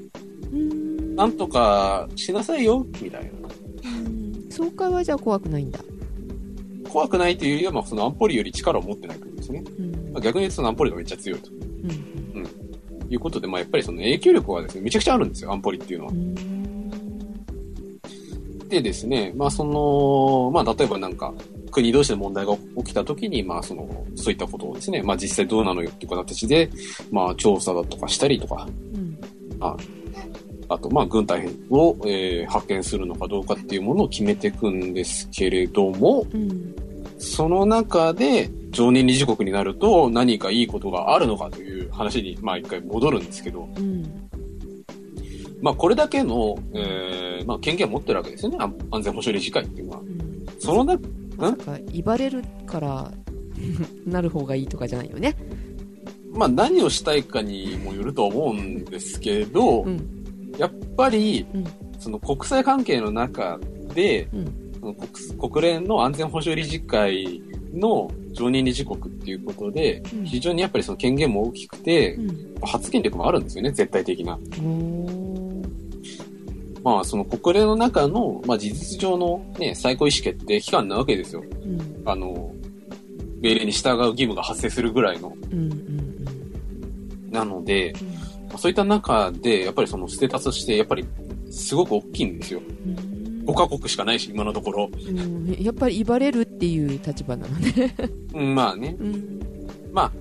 [1.15, 3.29] うんなんとかしなさいよ、みたいな。
[3.29, 4.51] うん。
[4.51, 5.79] 総会はじゃあ怖くないんだ、
[6.89, 9.63] 怖くないというよりは、まあ、その安保理より力を持ってないということですね。
[9.79, 9.91] うん。
[10.13, 11.49] まあ、逆に言うとその安保理がめっちゃ強いと。
[11.51, 12.05] うん。
[13.09, 16.11] いうことで、まあ、やっぱりその影響力はですね、めちゃくちゃあるんですよ、安保理っていうのは。
[16.11, 16.15] う。
[16.15, 16.35] ん。
[18.69, 21.33] でですね、まあその、まあ例えばなんか、
[21.71, 26.69] 国同士で問題が起きたときに、まあその、そういったことをですね、まあ実際どうなのよっていう形で、
[27.11, 29.19] まあ調査だとかしたりとか、うん。
[29.59, 29.75] あ
[30.69, 36.75] あとまあ軍隊を、えー派遣するのかどうかっていうものを決めていくんですけれども、うん
[37.17, 44.27] その中で常任理事国になると何かいいことがあるのかという話に、まあ一回戻るんですけど、うん
[45.61, 49.99] まあこれだけの、えーまあ権限を持ってるわけですよね、安安全保障理事会っていうのは。
[49.99, 50.45] うん。
[50.59, 51.79] その中まさか。
[51.91, 53.11] 威張れるから
[54.05, 55.35] なる方がいいとかじゃないよね。
[56.33, 60.24] まあ何をしたいかにもよると思うんですけど、うん
[60.57, 61.65] やっぱり、うん。
[61.99, 63.59] その国際関係の中
[63.93, 64.71] で、うん。
[64.79, 67.41] その国国連の安全保障理事会
[67.73, 70.25] の常任理事国っていうことで、うん。
[70.25, 72.55] 非常にやっぱりその権限も大きくてう、ん。
[72.61, 74.37] 発言力もあるんですよね、絶対的な。
[76.83, 81.43] まあその国連の中の、まあ事実上のね、最高意思決定機関なわけですよ。
[81.43, 82.03] うん。
[82.05, 82.53] あの、
[83.41, 85.35] 命令に従う義務が発生するぐらいの。
[85.51, 86.05] うんうん
[87.35, 88.24] なので、まあ
[88.57, 91.05] そういった中で、やっぱりそのステータスとして、やっぱり
[91.51, 92.61] すごく大きいんですよ。
[92.85, 93.15] うんうん
[93.45, 94.89] 5カ国しかないし、今のところ。
[94.91, 97.95] うんやっぱり威張れるっていう立場なのね。
[98.33, 98.95] うん、まあね。
[98.99, 99.39] うん
[99.93, 100.11] ま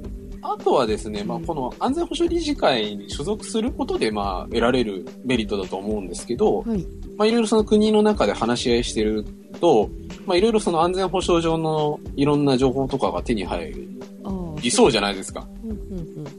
[0.43, 6.87] あ、あとはですね、まあ、この安全保障理事会に所属することで、まあ、得られるメリットだと思うんですけど、はい。
[7.17, 9.25] まあ、いろいろその国の中で話し合いしてる
[9.61, 9.89] と、
[10.27, 13.89] まあ、いろいろその安全保障上のいろんな情報とかが手に入
[14.23, 14.67] ああ。
[14.67, 15.47] りそうじゃないですか。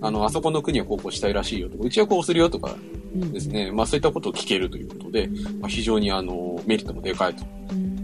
[0.02, 2.76] あの、あそこの国はこうこうしたいらしいよとか、うちはこうするよとか
[3.16, 3.48] うんです。
[3.48, 7.46] ね、まあ、そういったことを聞けるということで、まあ、非常にあの、メリットもでかいと。
[7.72, 7.96] うん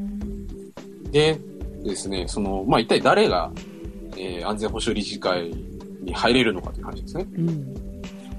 [1.11, 1.37] で
[1.83, 3.51] ですね、その、まあ、一体誰が、
[4.15, 5.51] えー安全保障理事会
[6.01, 7.27] に入れるのかという話ですね。
[7.37, 7.75] うん。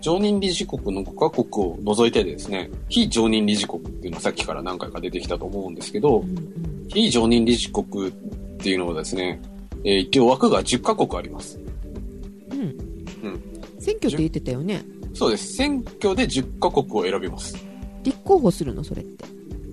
[0.00, 8.12] 常任理事国の5カ国を除いてですね、非常任理事国っていうのはさっきから何回か出てきたと思うんですけどう、ん非常任理事国っ
[8.58, 9.40] ていうのはですね、
[9.84, 11.61] えー一応枠が10カ国あります。
[13.82, 13.90] うん。
[13.90, 13.96] うん。
[13.96, 14.82] うん選挙って言ってたよね。
[15.14, 15.54] そうです。
[15.54, 17.56] 選挙で10カ国を選びます。
[18.04, 18.82] 立候補するの？
[18.84, 19.24] それって。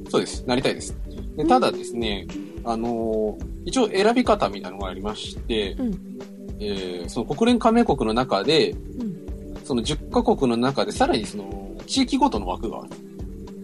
[0.09, 0.43] そうです。
[0.47, 0.95] なりたいです。
[1.37, 2.27] でただですね、
[2.63, 6.19] あのー一応選び方みたいなのがありまして、うん。
[6.59, 9.55] えーその国連加盟国の中で、うん。
[9.63, 12.89] その10カ国の中でさらにその地域ごとの枠がある。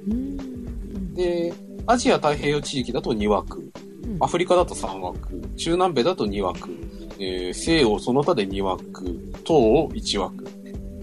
[0.08, 1.14] うん。
[1.16, 1.54] で、
[1.88, 6.70] アジア太平洋地域だと2枠、うんアフリカだと3枠、中南米だと2枠、
[7.20, 9.04] えー西欧その他で2枠、
[9.44, 10.44] 東欧1枠。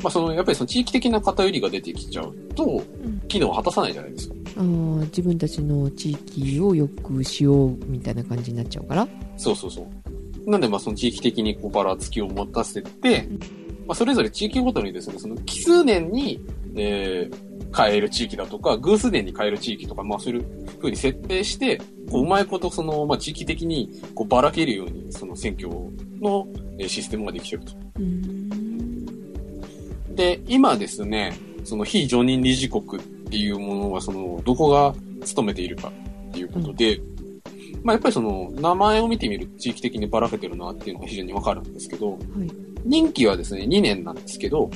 [0.02, 4.34] まあその、やっぱりその地域的な偏りが出てきちゃうと、うん機能を果たさないじゃないですか。
[4.58, 4.62] ああ、
[5.04, 9.08] 自分たちの地域を良くしようみたいな感じになっちゃうから。
[9.38, 9.88] そうそうそ
[10.46, 10.50] う。
[10.50, 13.38] なんでまあその地域的にこうばらつきを持たせてうん、
[13.86, 16.40] まあそれぞれ地域ごとにですね、その奇数年に、
[16.76, 21.78] えー変える地域だとか、偶数年に変える地域とか、まあそういう風に設定して、
[22.10, 25.68] こううまいことその、まあ地域的にこうばらけるように、その選挙
[26.20, 26.46] の
[26.78, 27.72] えーシステムができてると。
[30.14, 31.32] で、今ですね、
[31.64, 35.90] その非常任理事国っていうものは、その、どこが務めているか
[36.28, 37.00] っていうことで、
[37.82, 42.18] まあやっぱりその、名前を見てみると地域的にばらけてるなっていうのが非常にわかるんですけど、はい。
[42.84, 44.70] 任期はですね、2年なんですけど、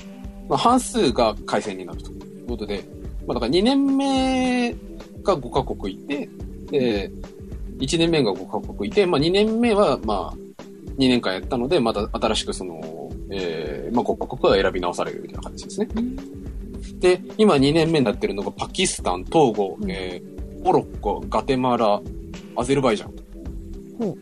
[0.49, 2.85] まあ半数が改選になるということで、
[3.27, 4.73] まあだから2年目
[5.23, 6.29] が5カ国いて、
[6.71, 7.11] で、
[7.79, 10.37] 1年目が5カ国いて、まあ2年目はまあ、
[10.99, 15.89] 2年間やったので、また新しくその、えー、まあ5カ国が選び直されるみたいな形ですね。
[16.99, 22.01] で、今2年目になってるのがパキスタン、トーゴ、うんえー、モロッコ、ガテマラ、
[22.57, 23.15] アゼルバイジャン。
[23.99, 24.19] ほう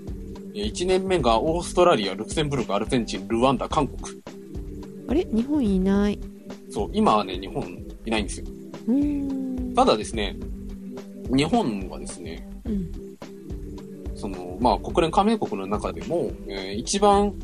[0.54, 4.23] えー1年目がオーストラリア、ルクセンブルク、アルゼンチン、ルワンダ、韓国。
[5.08, 5.26] あれ？
[5.32, 6.18] 日本いない。
[6.70, 7.62] そう、今はね、日本
[8.06, 8.46] いないんですよ。
[9.74, 10.36] ただですね、
[11.34, 12.90] 日本はですね、うん。
[14.14, 17.34] その、まあ、国連加盟国の中でも、えー一番、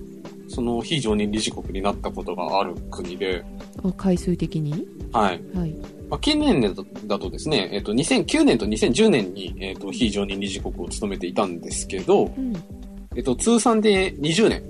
[0.48, 3.44] その、非常任理事国になったことがある国で、
[3.84, 4.86] あ回数的に？
[5.12, 5.40] はい。
[5.54, 5.74] はい。
[6.08, 6.60] まあ、近年
[7.06, 12.52] だとですね、えっ、と、2009年と2010年に、えっ、と、非常任理事国を務めていたんですけど、うん。
[13.14, 14.62] えっ、と、通算で20年。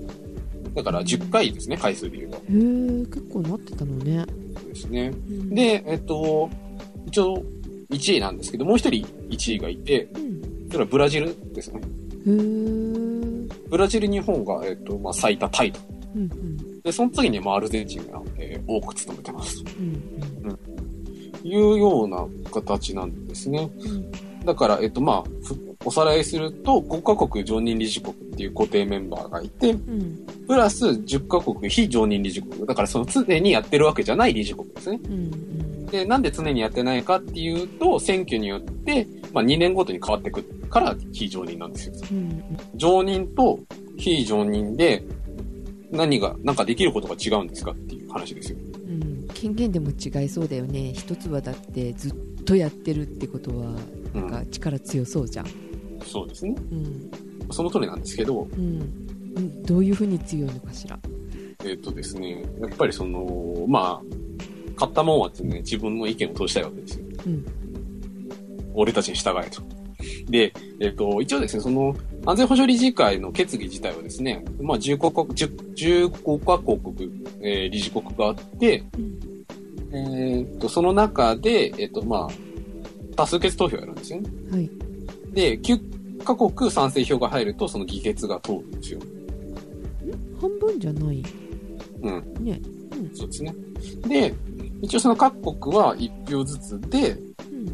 [0.75, 2.37] だから10回ですね、回数で言うと。
[2.37, 2.53] へえ
[3.07, 5.09] 結構なってたのね、そうですね。
[5.09, 6.49] うん、で、えっ、と、
[7.07, 7.43] 一応、
[7.91, 10.31] 1位なんですけど、もう一人1位がいて、うん
[10.71, 11.81] それはブラジルですね。
[11.81, 12.31] へ
[13.69, 15.81] ブラジル、日本が、えっ、と、まあ、最多タイと。
[16.15, 19.65] うんで、その次に、まあ、アルゼンチンが、えー多く務めてます。
[19.65, 20.59] とうん
[21.43, 23.69] いうような形なんですね。
[23.81, 32.67] うんだから、えっ、と、まあ、ふおさらいすると、5カ国常任理事国っていう固定メンバーがいて、うんプラス10カ国非常任理事国。
[32.67, 35.01] だから、その常にやってるわけじゃない理事国ですね。
[35.05, 41.95] うんで、なんで常にやってないかっていうと、選挙によって、まあ、2年ごとに変わってくるから非常任なんですよ。
[42.13, 42.43] うん
[42.77, 43.59] 常任と
[43.97, 45.03] 非常任で、
[45.91, 48.59] 何が、なんかできることが違うんですかっていう話ですよ。
[48.87, 52.13] うん権限でも違いそうだよね一つはだってずっ
[52.45, 53.75] とやってるってことは
[54.15, 55.47] うなんか力強そうじゃん。
[56.05, 56.55] そうですね。
[56.73, 57.11] うん。
[57.51, 58.81] その通りなんですけど、うん。
[59.37, 60.99] うんどういうふうに強いのかしら？
[61.65, 67.05] えっ、とですね、やっぱりその、まあ、買ったもんはですね、自分の意見を通したいわけですよ。
[67.27, 67.45] うん。
[68.75, 69.63] 俺たちに従えと。
[70.29, 79.30] で、えっ、と、一応ですね、その、安全保障理事会の決議自体はですね、まあ、15カ国、10 15カ国、えー理事国があって、うん
[79.93, 82.35] えっ、と、その中で、えっ、と、まあ、
[83.17, 84.31] 多数決投票やるんですよね。
[84.51, 84.71] はい
[85.33, 89.01] で、9カ国賛成票が入ると、その議決が通るんですよ。
[90.41, 91.23] 半分じゃない
[92.03, 92.45] うん。
[92.45, 92.61] ね
[93.15, 93.55] そうですね。
[94.09, 94.35] で、
[94.83, 97.31] 一応その各国は1票ずつで、うん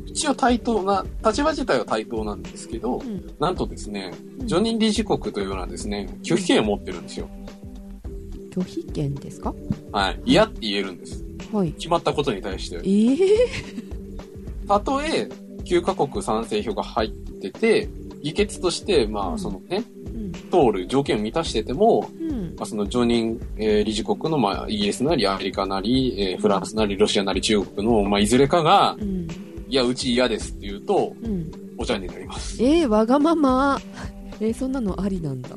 [0.07, 7.29] 一応対等な、立場自体は対等なんですけど、うんなんとですね、うん常任理事国というのはですね、拒否権を持ってるんですよ。
[8.51, 9.55] 拒否権ですか？
[9.93, 10.21] はい。
[10.25, 11.26] 嫌って言えるんです。
[11.53, 11.73] はい。
[11.73, 12.77] 決まったことに対して。
[12.85, 13.17] ええ
[14.69, 15.29] たとえ、
[15.65, 17.89] 9カ国賛成票が入ってて、
[18.23, 19.35] 議決として、まうん。
[19.35, 20.33] あ、そのね、うん。
[20.33, 22.55] 通る条件を満たしてても、うん。
[22.57, 29.27] まあ、その常任、えー理事国の、まあ、イギリスなり、アメリカなり、えーフランスなり、ロシアなり、中国の、まあ、いずれかがう、ん。
[29.69, 31.51] いや、うち嫌ですって言うと、うん。
[31.79, 32.63] お茶になります。
[32.63, 33.79] えー、わがまま。
[34.41, 35.51] えー、そんなのありなんだ、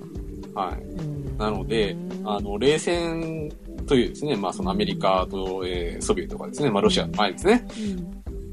[0.53, 0.81] はい。
[0.83, 1.37] うん。
[1.37, 3.49] なので、あの、冷戦
[3.89, 7.67] というですね、まあ、そのアメリカと、えーソビエトがですね、まあ、ロシアの前ですね、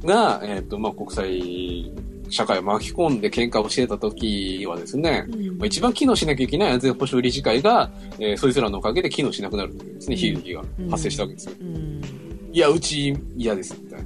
[0.01, 0.09] うん。
[0.09, 1.93] が、えっ、と、まあ、国際
[2.31, 5.59] 社会を巻き込んで喧嘩をしてた時はですね、うん。
[5.59, 10.23] まあ一番機能しなきゃいけない安全保障理事会が、えーそいつらのおかげで機能しなくなるというですね、うん。
[10.23, 11.53] 悲劇が発生したわけですよ。
[11.61, 12.03] うん。
[12.51, 14.01] いや、うち嫌です、みたい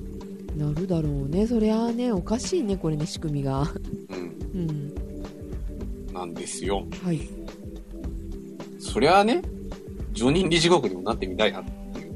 [0.57, 0.67] な。
[0.67, 1.47] なるだろうね。
[1.47, 3.63] そりゃあねおかしいねこれね仕組みが。
[3.63, 4.51] うん。
[4.53, 4.59] う
[6.11, 6.13] ん。
[6.13, 6.85] なんですよ。
[7.05, 7.21] はい。
[8.81, 9.43] そりゃあね、
[10.21, 11.71] 常任理事国にもなってみたいなって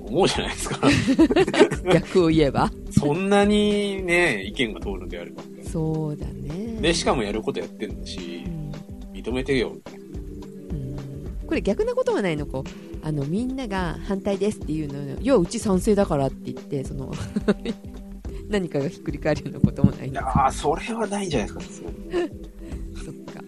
[0.07, 0.89] 思うじゃないですか。
[1.91, 5.43] 逆を言えばそんなにね、意見が通るんであれば。
[5.63, 8.73] そうだねで、しかもやることやってんだしう、ん
[9.13, 10.01] 認めてよ、みたいな。
[10.01, 17.13] うんこれ逆なことはないのこうあのみんなが反対ですっていうのをいやうち賛成だからって言ってその
[18.49, 21.89] 何かがひっくり返るようなこともないのいやー、それはないんじゃないですか。
[23.05, 23.43] そっか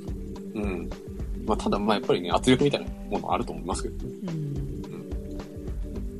[0.54, 0.90] うん。
[1.46, 3.94] まあ、ただ、まあ、やっぱりね、圧力みたいなものあると思いますけど。
[4.06, 4.45] うん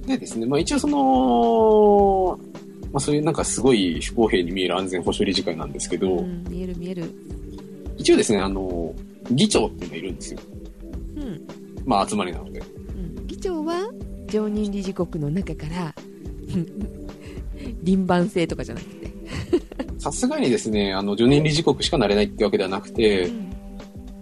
[0.07, 2.39] でですね、まあ、一応その、
[2.93, 7.11] まあ、そういうなんかすごい不公平に見える安全保障理事会なんですけど、うん見える見える
[7.97, 8.95] 一応ですね、あの、
[9.31, 10.41] 議長っていうのがいるんですよ。
[11.17, 11.47] うん
[11.85, 12.61] まあ、集まりなので。
[12.61, 13.91] うん議長は
[14.29, 15.95] 常任理事国の中から
[17.83, 19.07] 輪番制とかじゃなくて。
[19.99, 23.29] さすがにですね、あの、常任理事国しかなれないってわけではなくて、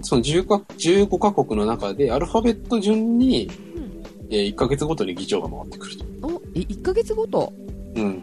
[0.02, 3.50] その10か15カ国の中でアルファベット順に、
[4.30, 6.04] えー1ヶ月ごとに議長が回ってくると。
[6.26, 7.52] お、え、1ヶ月ごと？
[7.94, 8.22] うん。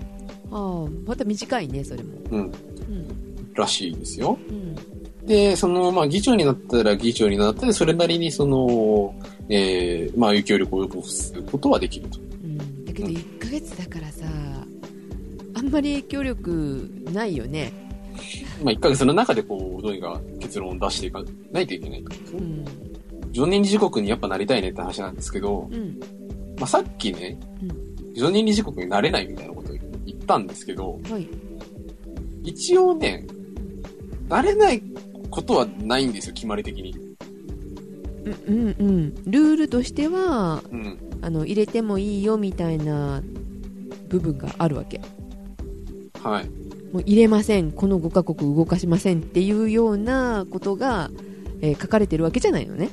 [0.51, 2.09] ああ、また短いね、それも。
[2.29, 2.41] うん。
[2.41, 3.53] うん。
[3.53, 4.37] らしいですよ。
[4.49, 5.25] うん。
[5.25, 9.13] で、その、まあ、議長になったら議長になったで、それなりにその、
[9.49, 12.19] えー、まあ、影響力を及ぼすことはできると。
[12.19, 12.85] うん。
[12.85, 14.25] だけどうん1ヶ月だからさ、
[15.53, 17.71] あんまり影響力ないよね。
[18.63, 22.37] まあ、1ヶ月の中でこう、どうにか結論を出していかないといけないと。
[22.37, 22.65] うん。
[23.31, 25.99] 常任理事国にやっぱなりたいねって話なんですけど、うん。
[26.57, 27.39] まあ、さっきね、
[28.15, 29.75] 常任理事国になれないみたいなことを
[30.05, 31.27] 言ったんですけど、はい。
[32.43, 33.25] 一応ね、
[34.27, 34.81] なれない
[35.29, 36.95] ことはないんですよ、決まり的に。
[38.25, 39.15] うんうんうん。
[39.25, 40.97] ルールとしては、うん。
[41.21, 43.23] あの、入れてもいいよみたいな
[44.09, 45.01] 部分があるわけ。
[46.21, 46.45] はい。
[46.93, 51.09] もう入れません、この5カ国動かしませんっていうようなことが、
[51.61, 52.89] えー書かれてるわけじゃないのね。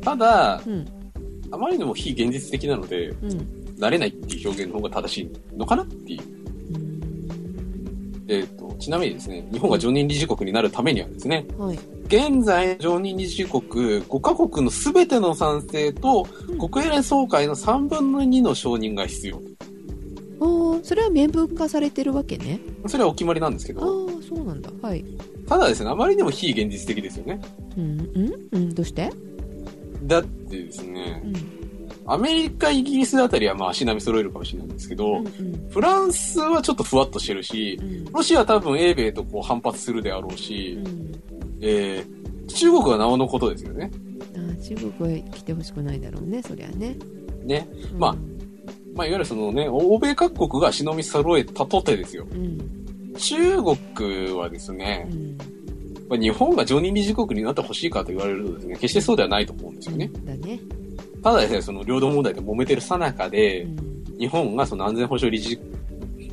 [0.00, 0.86] ただ、うん。
[1.50, 3.78] あまりにも非現実的なので、うん。
[3.78, 6.22] なれないっていう表現の方が正しいのかなっていう。
[8.28, 11.78] えっ、と、ちなみにですね、日本が常任理事国になるためにはですね、はい。
[12.06, 19.36] 現在常任理事国5カ国の全ての賛成とうん国連総会の3分の2の承認が必要。
[20.40, 22.60] ああ、それは明文化されてるわけね。
[22.86, 24.70] それはお決まりなんですけああど、、そうなんだ。
[24.80, 25.04] はい。
[25.52, 27.38] ただですね、あまりにも非現実的ですよね。
[27.76, 29.12] うん、うん、うん、どうして？
[30.04, 32.10] だってですねう、ん。
[32.10, 35.68] アメリカ、イギリスあたりはまあ足並み揃えるかもしれないんですけど、うん、うん。
[35.68, 41.12] フランスはちょっとふわっとしてるし、うんロシアは多分英米とこう反発するであろうし、うん
[41.60, 43.90] えー、中国はなおのことですよね。
[44.34, 46.96] あー中国は来てほしくないだろうね、そりゃね。
[47.44, 47.68] ね。
[47.92, 48.16] うんまあ
[48.94, 52.26] まあ、いわゆるそのね、欧米各国が足並み揃えたとてですよ。
[52.30, 52.81] うん。
[53.18, 55.08] 中国はですね
[56.10, 60.10] 日本が常任理事国になってほしいかと言われるとですね、決してそうではないと思うんですよね。
[60.24, 60.60] だね。
[61.22, 64.18] ただですね、その領土問題で揉めてるさなかでう、ん。
[64.18, 65.58] 日本がその安全保障理事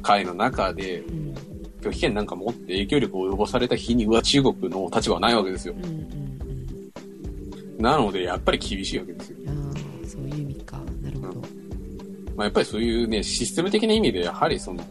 [0.01, 1.29] 会の中でうん。
[1.81, 5.75] 拒否権なんか持って影響力を及ぼされた日には中国の立場はないわけですよ。
[5.77, 5.85] うん。
[5.85, 5.87] う
[7.79, 7.81] ん。
[7.81, 9.37] なので、やっぱり厳しいわけですよ。
[9.45, 9.49] うん。
[9.49, 10.77] ああ、そういう意味か。
[11.01, 11.39] なるほど。
[12.35, 14.83] まあ、やっぱりそういうね、システム的な意味で、やはりその、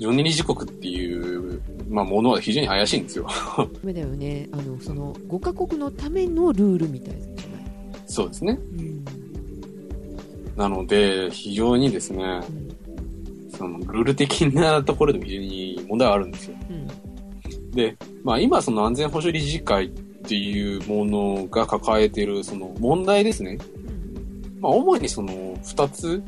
[0.00, 3.28] 常任理事国っていう、まあ、ものは非常に怪しいんですよ。
[3.84, 4.48] だよね。
[4.50, 8.02] あの、その、5カ国のためのルールみたいじゃない。
[8.06, 8.58] そうですね。
[8.78, 9.04] うん。
[10.56, 12.40] なので、非常にですね、
[13.48, 13.50] うん。
[13.50, 16.56] その、ルール的なところでも非常に問題はあるんですよ。
[16.70, 17.70] うん。
[17.72, 23.58] で、まあ、今その安全保障理事会っていうものが抱えているその問題ですね。
[24.60, 26.22] まあ、主にその2つ、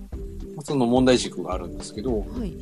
[0.63, 2.55] その問題軸があるんですけど、はい。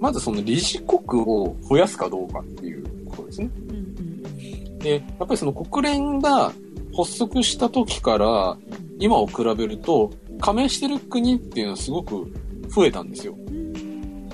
[0.00, 3.50] まずその理事国を増やすかどうかっていうことですね。
[3.68, 3.76] うん。
[3.76, 4.78] うん。
[4.78, 6.52] で、やっぱりその国連が
[6.96, 8.56] 発足した時から
[8.98, 12.32] 今を比べると、加盟してる国っていうのはすごく
[12.68, 13.34] 増えたんですよ。
[13.48, 14.28] うん。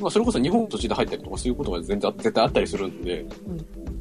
[0.00, 3.24] まあ、それこそ日本途中で入ったりとかそういうことが全然絶対あったりするんで、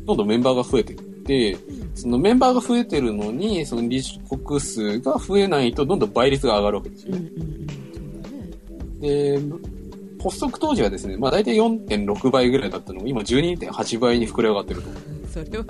[0.06, 1.58] どんどんメンバーが増えていって、
[1.94, 7.30] そのメンバーが増えてるのに、その理事国数が増えないとどんどん倍率が上がるわけですよね。
[9.00, 9.40] で、
[10.22, 14.90] 発足当時はですね、まあ大体4.6倍ぐらいだったのが今12.8倍に膨れ上がってると。
[15.30, 15.66] それは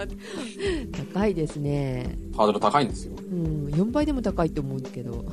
[1.14, 2.18] 高いですね。
[2.36, 3.14] ハードル高いんですよ。
[3.30, 3.68] うん。
[3.68, 5.26] 4倍でも高いと思うけど。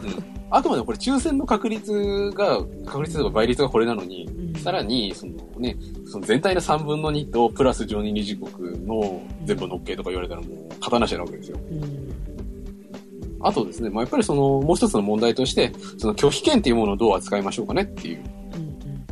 [0.51, 5.77] あくまでこれ抽選の確率が、確率とか倍率がこれなのに、うんさらに、そのね、
[6.11, 11.59] その全体の3分の2と、プラス常任理事国の全部乗っけとか言われたらもう、型なしなわけですよ。
[11.71, 12.13] うん。
[13.41, 18.36] あとですね、まあ、やっぱりその、もう一つの問題として、その拒否権っていうものをどう扱いましょうかねっていううん。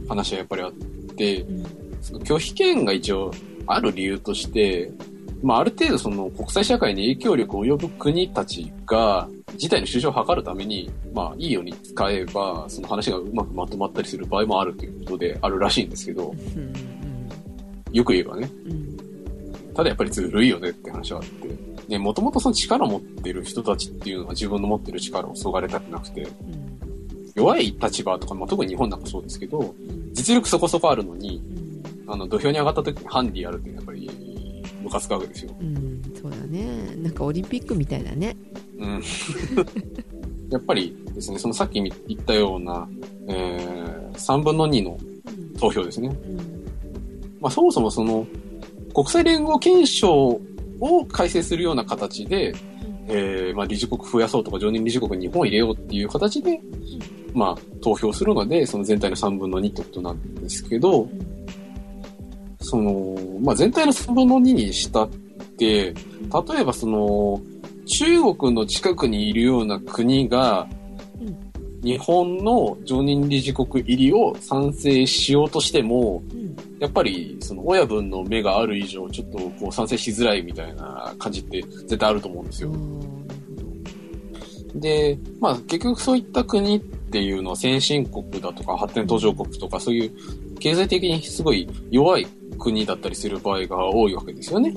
[0.08, 0.72] 話はやっぱりあっ
[1.16, 1.64] て、うん。
[2.00, 3.32] その拒否権が一応
[3.66, 4.90] ある理由として、
[5.42, 16.72] まあ、ある程度その国際社会に影響力を及ぶ国たちが、事態の収拾を図るために、まあ、いいように使えば、その話がうまくまとまったりする場合もあるということであるらしいんですけど、うん。
[17.92, 18.50] よく言えばね。
[18.66, 18.96] うん。
[19.74, 21.48] ただやっぱりずるいよねって話はあって、
[21.88, 26.63] ね、もともとその力を持ってる人たちっていうのは自分の持ってる力をそがれたくなくて、うん。
[27.34, 29.74] 弱い立場とか、まあ、特に日本なんかそうですけど、
[30.12, 31.42] 実力そこそこあるのに、
[32.06, 32.12] うん。
[32.12, 34.10] あの、土俵に上がった時にハンディやるってやっぱり、
[34.82, 35.54] ムカつくわけですよ。
[35.60, 36.02] うん。
[36.14, 36.94] そうだね。
[36.96, 38.36] なんかオリンピックみたいだね。
[38.78, 39.02] うん。
[40.50, 42.88] やっぱりですね、そのさっき言ったような、
[43.28, 45.54] えー、3分の2のうん。
[45.54, 46.08] 投票ですね。
[46.08, 46.36] うん。
[47.40, 48.26] まあ、そもそもその、
[48.94, 50.40] 国際連合憲章
[50.78, 52.54] を改正するような形で、
[53.08, 56.60] えー、まあ、理事国増やそうとか、常任理事国に日本を入れようっていう形で、
[57.34, 61.08] まあ、投票するので、その全体の3分の2ってことなんですけど、
[62.60, 65.08] その、まあ、全体の3分の2にしたっ
[65.58, 67.40] て、例えばその、
[67.86, 70.68] 中国の近くにいるような国が、
[71.20, 71.44] うん
[71.84, 76.44] 日本の常任理事国入りを賛成しようとしても、うん
[76.80, 82.72] やっぱりその親分の目がある以上、ちょっとこう賛成しづらいみたいな感じって絶対あると思うんですよ。
[84.74, 92.26] で、まあ結局そういった国ってていうのは先進国だとか発展途上国とかそういう経済的にすごい弱い
[92.58, 94.74] 国だったりする場合が多いわけですよね。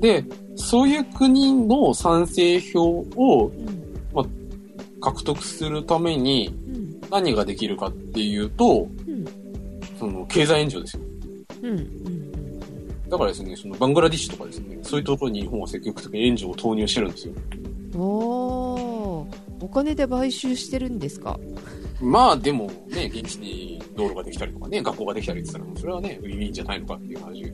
[0.00, 0.24] で、
[0.56, 3.74] そういう国の賛成票をうんうん
[5.00, 6.52] 獲得するために
[7.10, 8.88] 何ができるかっていうと、
[9.98, 11.02] その経済援助ですよ。
[13.10, 17.34] だからですね、そのバングラディッシュとかですね、そういうところに日本は積極的に援助を投入してるんですよ。
[17.96, 18.93] おー
[19.64, 21.38] お金で買収してるんですか？
[22.00, 27.52] まあでもね、現地に道路ができたりとかね、学校ができたりって言ったら、それはね、ウィンウィンじゃないのかっていう話。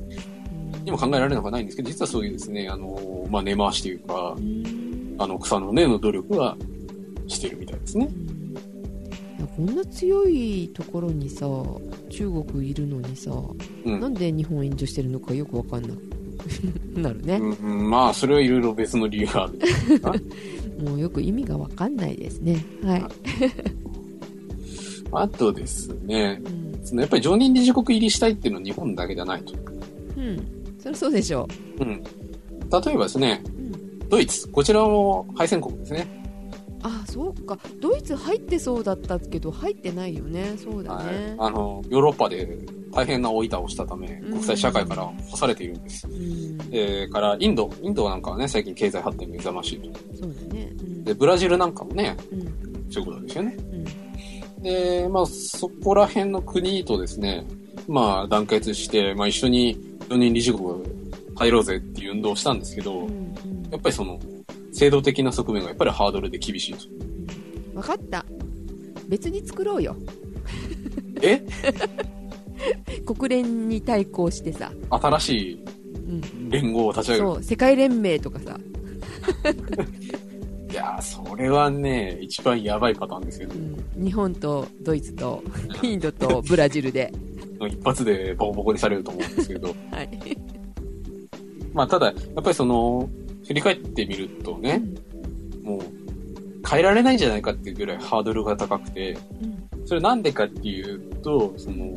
[0.85, 5.15] にも考えられなくはないんですけど、実はそういうですね、あの、まあ根回しというかう、ん。
[5.19, 6.57] あの、草の根の努力は
[7.29, 8.09] してるみたいですね。
[9.57, 11.47] こんな強いところにさ
[12.11, 13.31] 中国いるのにさ、
[13.85, 14.01] うん。
[14.01, 16.01] なんで日本援助してるのかよくわかんなく
[16.99, 19.47] なるね、うん、まあ、それはいろいろ別の理由があ
[20.13, 20.25] る
[20.81, 22.65] もうよく意味がわかんないですね。
[22.83, 23.05] はい、
[25.13, 26.81] あとですね、うん。
[26.85, 29.55] そのやっぱり常任理事国入りしたいっていうのは日本だけじゃないと。
[30.17, 30.37] うん、
[30.79, 31.85] そりゃそうでしょう。
[31.85, 31.87] ん。
[31.87, 31.95] 例
[32.93, 36.20] えばですね、う、うん、ドイツ、こちらも敗戦国ですね。
[37.11, 37.59] あそうか。
[37.81, 40.55] ドイツ入ってそうだったけど入ってないよね。
[40.57, 41.07] そうだはい。
[41.07, 41.37] ね、。
[41.39, 42.59] あの、ヨーロッパで
[42.93, 44.31] 大変な大板をしたため、うん。
[44.33, 46.07] 国際社会から干されているんです。
[46.07, 46.15] うん。
[46.71, 50.01] えーから、インド、インドなんかはね、最近経済発展目覚ましいと。
[50.15, 50.73] そうだね。
[50.81, 51.05] うん。
[51.05, 52.91] で、ブラジルなんかもね、うん。
[52.91, 53.57] そういうことですよね。
[53.59, 54.63] うん。
[54.63, 57.47] で、まあ、そこら辺の国とですね、
[57.89, 59.77] まあ、団結して、まあ、一緒に
[60.09, 60.65] 4人理事国
[61.37, 63.69] 入ろうぜっていう運動をしたんですけど、うんうん。
[63.71, 64.19] やっぱりその、
[64.81, 66.87] 制度的な側面がやっぱりハードルで厳しいと。
[67.75, 68.25] 分かった。
[69.09, 69.95] 別に作ろうよ。
[71.21, 71.43] え？
[73.05, 75.65] 国連に対抗してさ、新しい
[76.09, 77.29] うん、連合を立ち上げる。
[77.29, 78.59] そう世界連盟とかさ、
[80.73, 85.45] いやー、それはね、一番やばいパターンですけどう、ん、日本とドイツと
[85.85, 87.13] インドとブラジルで、
[87.69, 90.09] 一発でボコボコにされると思うんですけど、はい。
[91.75, 93.09] まあ、ただ、やっぱりその、
[93.51, 94.81] 振り返ってみるとね、
[95.65, 95.81] もう、
[96.65, 99.87] 変えられないんじゃないかっていうぐらいハードルが高くて、うん。
[99.87, 101.93] それなんでかっていうと、その、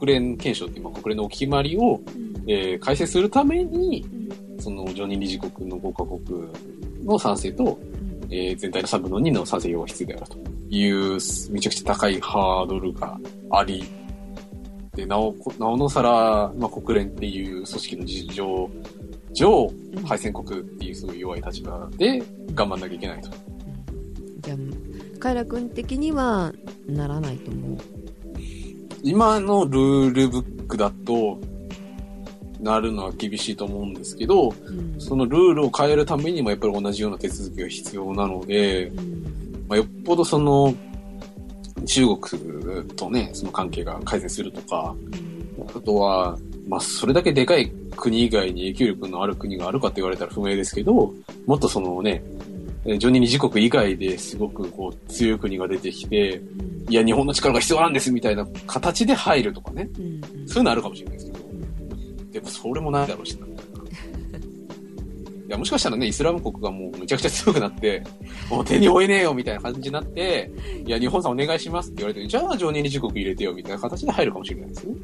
[0.00, 2.50] 国連憲章っていう、まあ、国連のお決まりを、うん。
[2.50, 4.04] えー改正するために、
[4.50, 4.60] うん。
[4.60, 8.34] その、常任理事国の5カ国の賛成と、うん。
[8.34, 11.12] えー全体の3分の2の賛成票が必要であるという、
[11.52, 13.16] めちゃくちゃ高いハードルが
[13.52, 13.84] あり、
[14.96, 18.70] で、なお、なおのさら、まあ、国連っていう組織の事情
[19.32, 22.22] 上、うん敗戦国っていうすごい弱い立場で
[22.54, 23.30] 頑張んなきゃいけないと。
[24.40, 24.56] じゃあ
[25.18, 26.52] カイラ君的には
[26.86, 27.78] ならないと思う。
[29.02, 31.38] 今のルールブックだと、
[32.62, 34.94] なるのは厳しいと思うんですけど、うん。
[34.98, 39.64] そのルールを変えるためにもやっぱり同じような手続きが必要なので、うん。
[39.68, 40.72] まあ、よっぽどその、
[41.84, 44.94] 中国とね、その関係が改善するとか、
[45.74, 46.38] あとは、
[46.68, 51.12] まあ、それだけでかい国以外に影響力のある国があるかって言われたら不明ですけど、
[51.46, 52.22] もっとそのね、
[52.84, 63.72] えー常任理事国以外ですごくこう強い国が出てきて、うんいや、日本の力が必要なんですみたいな形で入るとかね、うんそういうのあるかもしれないですけど、うんでもそれもないだろうしな、みたいな。
[65.46, 68.02] いや、もしかしたらね、イスラム国がもうめちゃくちゃ強くなって、
[68.50, 70.50] もう手に負えねえよみたいな感じになって、
[70.86, 74.94] いや、日本さんお願いしますって言われて、じゃあ常任理事国入れてよみたいな形で入るかもしれないですね。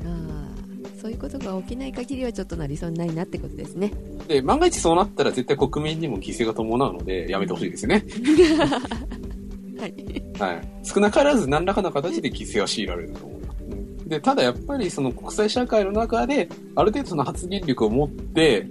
[1.00, 3.92] そういうことが起きない限りはちょっとなりそうにないなってことですね
[4.26, 8.04] で、万が一そうなったら絶対国民にも犠牲が伴うので、やめてほしいですよね。
[9.78, 9.94] はい
[10.38, 10.68] はい。
[10.82, 13.40] 少なからず何らかの形で犠牲は強いられると思う。
[13.72, 13.74] う
[14.04, 18.66] んで、ただやっぱりその国際社会の中で、ある程度その発言力を持って、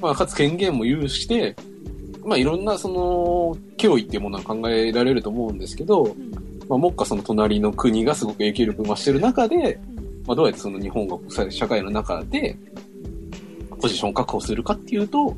[0.00, 1.56] まあ、かつ権限も有して、
[2.24, 6.14] まあ、いろんなその、脅威っていうものは考えられると思うんですけど、
[6.68, 9.80] まあ、もっかその隣の国がすごく影響力を増してる中で、
[10.28, 12.54] まあ、どうやってその日本が国際社会の中で、
[13.80, 15.34] ポジションを確保するかっていうと、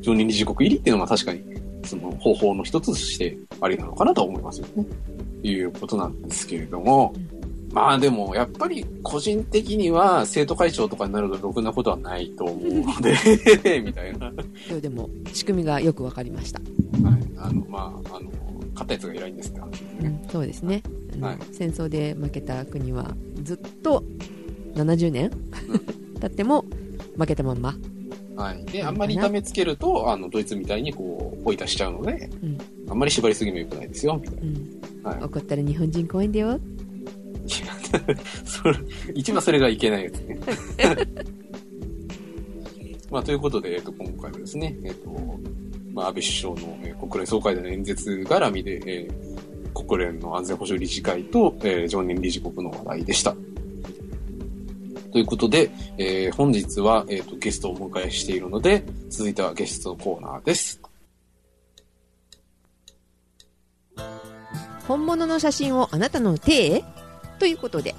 [0.00, 1.44] 常任理事国入りっていうのは確かに、
[1.84, 4.86] その方法の一つとしてありなのかなと思いますよね。
[5.42, 7.12] いうことなんですけれども、
[7.72, 13.14] まあでも、やっぱり個人的には生徒会長とかになるとろくなことはないと思うので、
[13.84, 14.32] みたいな。
[14.80, 16.60] でも仕組みがよくわかりました
[17.36, 18.30] あの、まあ、あの、
[18.72, 20.22] 勝ったやつが偉いんですって話ですね。
[20.24, 20.82] うん、そうですね、
[21.20, 24.04] はい戦争で負けた国はずっと
[24.74, 25.30] 70年
[26.20, 26.64] 経っても
[27.16, 27.74] 負けたまんま、
[28.36, 28.64] はい。
[28.66, 35.10] で、あんまり痛めつけると、あの、ドイツみたいにこう、追い出しちゃうので、うんあんまり縛りすぎも良くないですよ、みたいうん、な。
[35.10, 35.22] はい。
[35.22, 36.60] 怒ったら日本人怖いんだよ
[38.44, 38.76] それ、
[39.14, 40.38] 一番それがいけないやつね。
[43.10, 45.10] まあ、ということで、えっと、今回はですね、えっと、
[45.92, 49.31] まあ、安倍首相の、えー国連総会での演説絡みで、えー
[49.74, 53.34] 国連の安全保障理事会と、えー常任理事国の話題でした。
[55.12, 60.80] ということで、えー本日は、えっとゲストをお迎えしているので、続いてはゲストのコーナーです。
[64.88, 66.84] 本物の写真をあなたの手へ？
[67.38, 67.94] ということで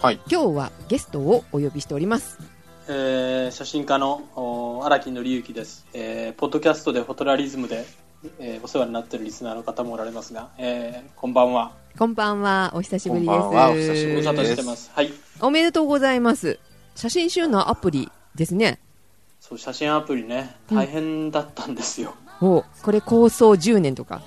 [0.00, 0.20] はい。
[0.30, 2.38] 今日はゲストをお呼びしております
[2.88, 7.84] えー写真家のお荒木紀之です、えーポッドキャストでフォトラリズムで、
[8.38, 11.72] えーお世話になっているリスナーの方もおられますが、えーこんばんは。
[11.98, 12.72] こんばんは。
[12.74, 13.30] お久しぶりです。
[13.30, 13.70] こんばんは。
[13.70, 14.90] お久しぶりです。
[14.94, 16.58] はいおめでとうございます。
[16.94, 18.78] 写真集のアプリですね。
[19.40, 20.56] そう写真アプリね。
[20.70, 24.22] 大変だったんですよ、おこれ構想10年とか。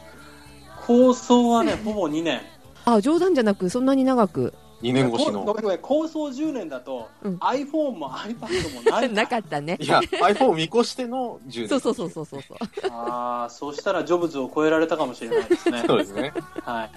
[0.85, 2.41] 構想はねほぼ2年。
[2.85, 5.39] あ冗談じゃなくそんなに長く2年越しの。
[5.39, 7.35] こごめんごめん構想10年だと、うん。
[7.37, 9.11] iPhone も iPad もない。
[9.13, 9.77] なかったね。
[9.79, 11.69] いや、iPhone を見越しての10年。
[11.69, 12.41] そうそうそうそうそう。
[12.41, 12.57] そう
[12.91, 15.83] ああそうしたらジョブズを超えられたかもしれないですね。
[15.87, 16.33] そうですね。
[16.63, 16.91] はい。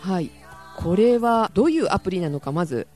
[0.00, 0.30] はい。
[0.76, 2.86] これはどういうアプリなのかまず。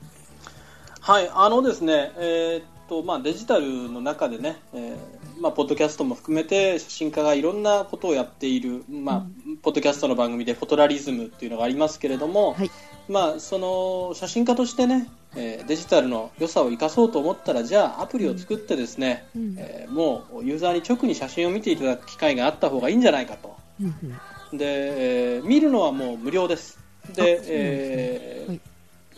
[0.99, 9.25] はい、あのですね、えーっとまあ、デジタルの中でね、えーまあ、ポッドキャストも含めて写真家がいろんなことをやっている、まあ
[9.61, 12.71] ポッドキャストの番組でフォトラリズムっていうのがありますけれども、はい。
[13.09, 19.55] まあ、その写真家としてね、えーデジタルの良さを生かそうと思ったらじゃあアプリを作ってですね、うん。
[19.57, 23.57] えーもうユーザーに直に写真を見ていただく機会があった方がいいんじゃないかと。
[23.81, 23.95] うん
[24.51, 24.57] うん。
[24.57, 26.79] で、えー見るのはもう無料です。
[27.13, 28.12] で、え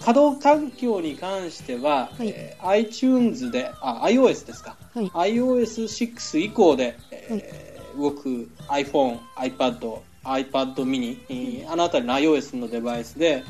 [0.05, 2.29] 稼働環境に関しては、はい。
[2.29, 5.09] えー iTunes であ iOS ですか、はい。
[5.09, 13.43] iOS6 以降で、えー動く iPhone、iPad、iPad mini、えーあの辺りの iOS のデバイスで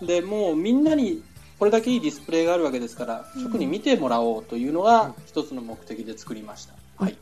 [0.00, 1.22] でもうみんなに
[1.58, 6.74] これだけいいディスプレイがあるわけですから、直に見てもらおうというのが一つの目的で作りました。
[6.96, 7.16] はい。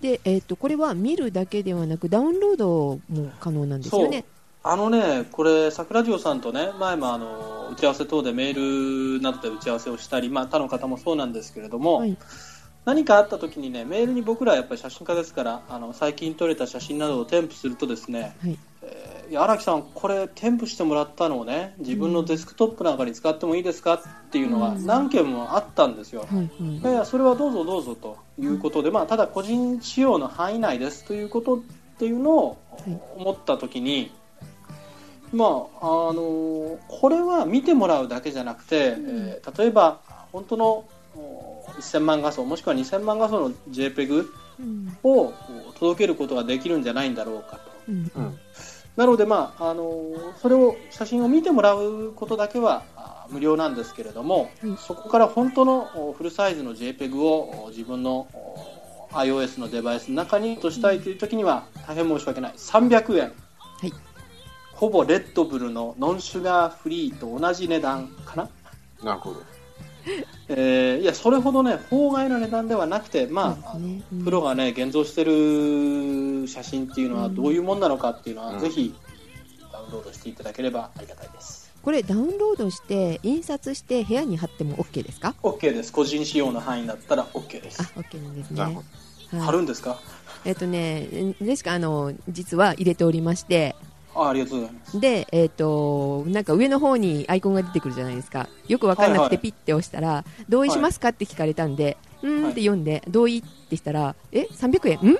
[0.00, 4.24] で、えー、とこれは見るだけではなくダウンロードも可能なんですよね
[4.64, 12.16] あのね、これ、桜城さんとね、前もあの打ち合わせ等でメールなどで打ち合わせをしたり、まあ、他の方もそうなんですけれども、はい。
[12.84, 18.58] 何かあった時にね、メールに僕らはやっぱり写真家ですから、あの最近撮れた写真などを添付するとですね、はい。
[18.82, 23.94] えー荒木さん、これ添付してもらったのをね、自分のデスクトップなんかに使ってもいいですか？
[23.94, 24.00] っ
[24.30, 24.84] ていうのがうん。
[24.84, 26.26] 何件もあったんですよ。
[26.30, 26.50] はい
[26.92, 27.06] はい。
[27.06, 31.58] それはどうぞどうぞということで、まあ、ただ個人使用の範囲内ですということっ
[31.98, 32.90] ていうのをい。
[33.16, 34.12] 思ったときに、
[35.32, 40.00] まああのこれは見てもらうだけじゃなくて、えー例えば
[40.32, 44.26] 本当のお1000万画素もしくは2000万画素の JPEG
[44.60, 44.96] うん。
[45.02, 45.32] を
[45.68, 47.72] お届けることができるんじゃないんだろうかと。
[47.88, 48.12] うん。
[48.14, 48.38] うん。
[48.96, 54.76] なので、まあ、あのそれを写真を見てもらうことだけはあ無料なんですけれども、うん。
[54.76, 62.52] そこから本当のおフルサイズの JPEG をお自分のお iOS のデバイスの中に落としたいという時には大変申し訳ない。
[62.56, 63.30] 300円、は
[63.86, 63.92] い
[64.82, 68.48] ほぼレッドブルのノンシュガーフリーと同じ値段かな、
[69.04, 69.40] なるほど。
[70.48, 74.02] えーいやそれほどね法外な値段ではなくて、まあね。
[74.12, 74.24] うん。
[74.24, 78.58] プロがね現像してる写真っていうのはどういうもんなのかっていうのは、うん。
[78.58, 78.92] ぜひ
[79.72, 81.70] ダウンロードしていただければありがたいです。
[81.80, 85.92] これダウンロードして印刷して部屋に貼っても OK ですか？OK です。
[85.92, 88.80] 個人使用の範囲だったら OK であす OK なんですなるね
[89.30, 89.46] ほはい。
[89.46, 90.00] 貼るんですか？
[90.44, 91.74] えっ、とねですか？
[91.74, 93.76] あの実は入れておりまして
[94.14, 95.00] あありがとうございます。
[95.00, 98.48] で、えっ、と、なんか上の方にアイコンが出てくるじゃないですか。
[98.68, 99.30] よくわかんなくはいはい。
[99.30, 105.16] てピッて押したら、同意しますかって聞かれたんで、うーんって読んで、同意ってしたら、え、300円んん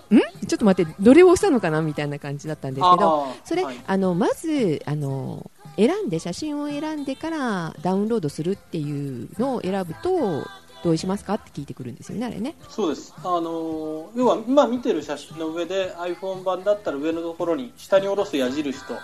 [0.47, 3.77] ちょっと待って、どれを押したのかなみたいな感じだったんですけど、それ、はい。
[3.87, 10.47] あの、まず、あの、選んで、写真を選んでからダウンロードするっていうのを選ぶと、
[10.83, 11.35] 同意しますか？
[11.35, 12.57] って聞いてくるんですよね、あれね。
[12.69, 13.15] そうです。
[13.19, 18.95] あのー要は今見てる写真の上で iPhone 版だったら上のところに下に下ろす矢印と、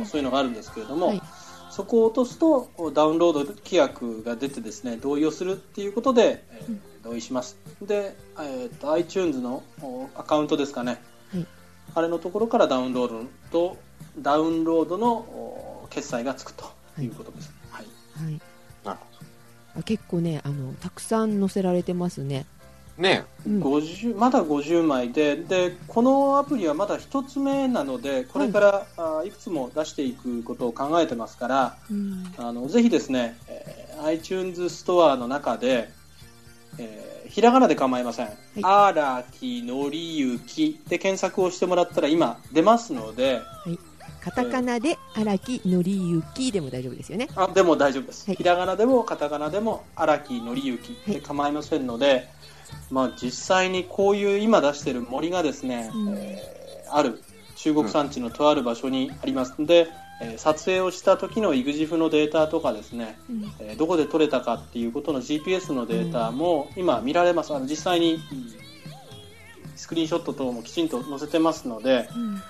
[0.00, 1.22] おそういうのがあるんですけれども、はい。
[1.70, 6.80] そこを落とすとおダウンロード規約が出てですね同意をするっていうことで、えーうん。
[7.04, 7.56] 同意します。
[7.82, 11.00] で、えーと iTunes のおアカウントですかね、
[11.32, 11.46] はい。
[11.94, 13.76] あれのところからダウンロードと
[14.18, 16.64] ダウンロードのお決済がつくと
[17.00, 17.86] いうことです、はい。
[18.24, 18.40] はい。
[19.82, 22.46] 結構ね、あの、たくさん載せられてますね。
[22.98, 23.24] ね。
[23.46, 23.62] うん。
[23.62, 32.34] 50まだ50枚ででこのアプリはまだ1つ目なのでこれから、あいくつも出していくことを考えてますからうん。
[32.36, 35.90] あのぜひですね、えー iTunes ストアの中で、
[36.78, 38.30] えーひらがなで構いません
[38.62, 43.42] 「荒木のりゆき」で検索をしてもらったら今出ますので
[44.22, 47.28] カタカナで荒木のりゆきでも大丈夫ですよね。
[47.36, 48.36] あでも大丈夫です、はい。
[48.36, 52.28] ひらがなでもカタカナでも荒木のりゆきで構いませんので、
[52.90, 56.14] まあ、実際にこういう今出してる森がですね、うん。
[56.16, 56.58] えー
[56.90, 57.22] ある
[57.56, 59.88] 中国山地のとある場所にありますので、
[60.22, 63.44] えー撮影をした時の EXIF のデータとかですね、うん。
[63.60, 67.54] えーどこで撮れたかっていうことの GPS のデータも今見られます。
[67.54, 68.20] あの実際にうん
[69.76, 72.42] スクリーンショット等もきちんと載せてますので、うん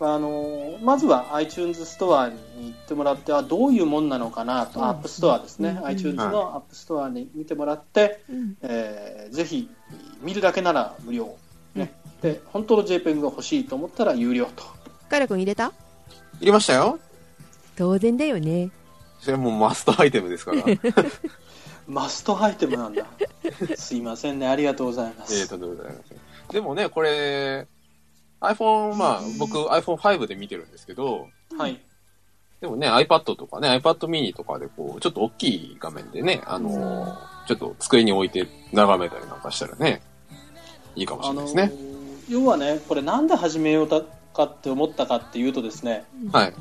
[0.00, 2.36] あのまずは iTunes ストアに
[2.68, 4.86] 行ってもらってあどういうもんなのかなと、うん。
[4.86, 5.86] App Store ですね、うん。
[5.86, 8.56] iTunes の App Store に見てもらって、うん。
[8.62, 9.68] えーぜひ
[10.22, 11.36] 見るだけなら無料、
[11.74, 11.92] ね。
[12.22, 14.64] で本当の JPEG が欲しいと思ったら有料と。
[15.08, 15.72] カイラ君入れた？
[16.40, 16.98] 入れましたよ。
[17.76, 18.70] 当然だよね。
[19.20, 20.62] それもうマストアイテムですから。
[21.86, 23.06] マストアイテムなんだ。
[23.76, 24.46] すいませんね。
[24.48, 26.18] ありがとうございます、えーとんでもございません。
[26.52, 27.66] でもね、これ、
[28.40, 31.80] iPhone、まあ、僕 iPhone5 で見てるんですけど、はい
[32.60, 40.02] でもね、iPad とかね、iPad mini とかでこう、ちょっと大きい画面でね、あのーちょっと机に置いて眺めたりなんかしたらね、
[40.94, 41.72] いいかもしれないですね。
[42.28, 44.02] 要はねこれなんで始めようか
[44.44, 46.54] って思ったかっていうとですねはい。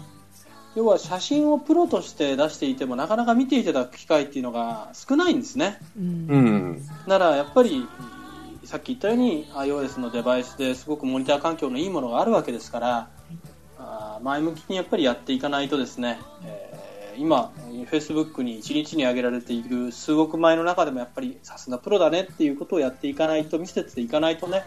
[0.75, 6.81] 要は写真をプロとして出していてもなかなか見ていただく機会っていうのが少ないんですねうんうん。
[7.05, 7.85] ならやっぱり
[8.67, 13.09] さっき言ったように iOS のデバイスですごくモニター環境のいいものがあるわけですから
[13.79, 16.76] あー前向きにやっぱりやっていかないとですね、えー
[17.17, 17.51] 今
[17.89, 24.63] Facebook に1日に上げられている数億枚の中でもやっぱりさすがプロだねっていうことをやっていかないと見せていかないとね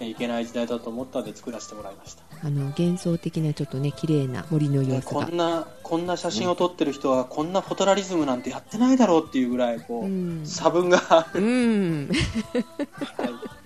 [0.00, 2.22] えーいけない時代だと思ったので作らせてもらいました。
[2.42, 5.26] あの幻想的なちょっとね綺麗な森の様子が。
[5.26, 5.36] こん。
[5.36, 10.46] なこんな写真を撮ってる人はこんなフォトラリズムなんてやってないだろうっていうぐらいこう、うん。
[10.46, 11.40] 差分がある。
[11.40, 12.08] うん。
[12.08, 13.61] はい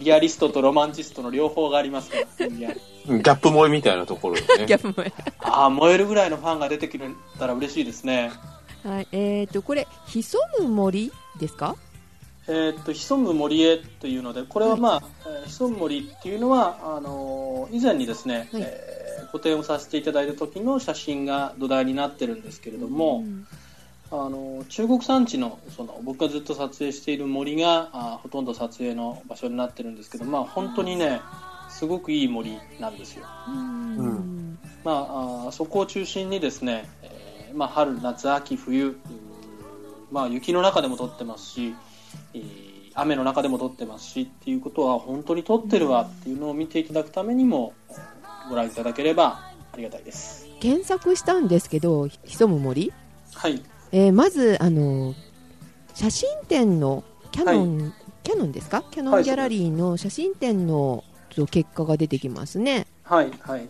[0.00, 2.72] リアリストとロマンチストの両方がありますからギャ
[3.20, 4.66] ップ萌えみたいなところでね。
[4.66, 5.06] ギャップも
[5.40, 7.08] ああ燃えるぐらいのファンが出てくれ
[7.38, 8.32] たら嬉しいですね
[8.82, 9.08] はい。
[9.12, 11.76] えっとこれ潜む森ですか？
[12.46, 23.46] えーっと潜む森へというのでこれはまあ、えー潜む森っていうのはあのー以前にですね、はいえー個展をさせていただいた時の写真が土台になってるんですけれども、うん
[24.10, 31.20] あの中国山地のその僕がずっと撮影している森があほとんど撮影の場所になってるんですけど、まあ、本当にね
[31.68, 34.58] すごくいい森なんですよ、うん。
[34.84, 38.96] まあ、あそこを中心にですね、えーまあ、春夏秋冬
[40.12, 41.74] まあ、雪の中でも撮ってますし、
[42.34, 50.46] えー雨の中でも撮ってますしっていうことは本当に撮ってるわっていうのを見ていただくためにもえーご覧いただければありがたいです。
[50.60, 52.92] 検索したんですけど潜む森？
[53.34, 53.60] はい
[53.96, 55.14] えーまずあの
[55.94, 58.82] 写真展のキャノン、キャノンですか？
[58.90, 61.04] キャノはいンギャラリーの写真展の
[61.48, 62.88] 結果が出てきますね。
[63.04, 63.68] はいはい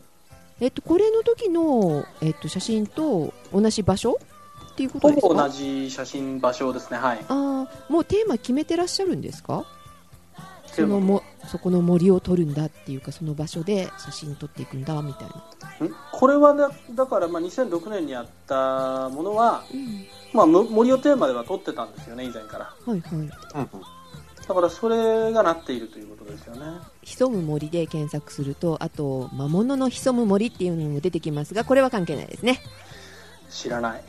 [0.61, 4.18] えっとこれの時のえっと写真と同じ場所
[4.72, 5.35] っていうことほですか？
[5.35, 9.66] ぼ同じ写真場所ですねはいああもうテーマ決めてらっしゃるんですか？
[10.72, 15.28] そのもそこの森を撮るんだっていうかその場所で写真撮っていくんだみたい
[15.80, 15.86] な。
[15.86, 15.95] ん？
[16.12, 20.07] これはだだからまあ2006年にやったものは、うん。
[20.32, 22.64] まあ、む森をテーマでは撮ってたんですよね以前から。
[22.84, 23.12] はいはい。
[23.12, 23.30] うんうん。
[24.47, 26.61] だからそれがなっているということですよね。
[27.03, 32.61] 潜む森で検索するとあと魔物の潜む森っていうのも出てきますがこれは関係ないですね。
[33.49, 34.03] 知らない。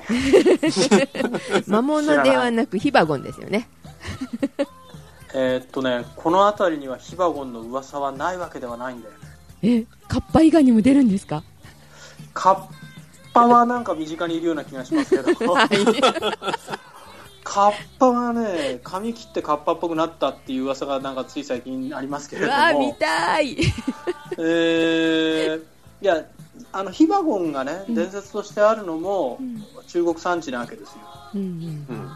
[1.67, 3.69] 魔物ではなくヒバゴンですよね
[5.37, 9.19] えーっとねこの辺りにはヒバゴンの噂はないわけではないんだよね。
[9.61, 11.43] えカッパ以外にも出るんですか？
[12.33, 12.67] カッ
[13.33, 15.53] パはなんか身近にいるような気がしますけど。
[15.53, 15.69] はい。
[17.43, 23.57] カッパはね髪切ってカッパっぽくなったっていう噂がなんかつい最近ありますけれどうわー見もたい。
[24.37, 25.61] えー
[26.01, 26.25] いや
[26.71, 29.39] あのヒバゴンがね伝説としてあるのも
[29.87, 30.95] 中国山地なわけですよ。
[31.35, 31.41] うん。
[31.41, 32.09] うん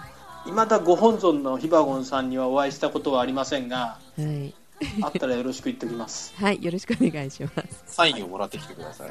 [0.50, 6.34] 未だご本尊のヒバゴンさんにはお会いしたことはありませんがうんはい、あったらよろしく言っておきます。
[6.41, 7.84] はい、よろしくお願いします。
[7.86, 9.10] サインをもらってきてください。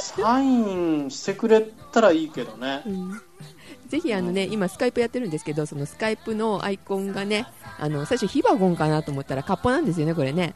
[0.00, 1.60] サインしてくれ
[1.92, 2.82] たらいいけどね。
[2.86, 3.20] うん。
[3.88, 7.46] ぜひあのね今スカイプやってるんですけどそのスカイプのアイコンがね
[7.78, 10.54] あの最初ヒバゴンかなと思ったらカッパなんですよねこれね。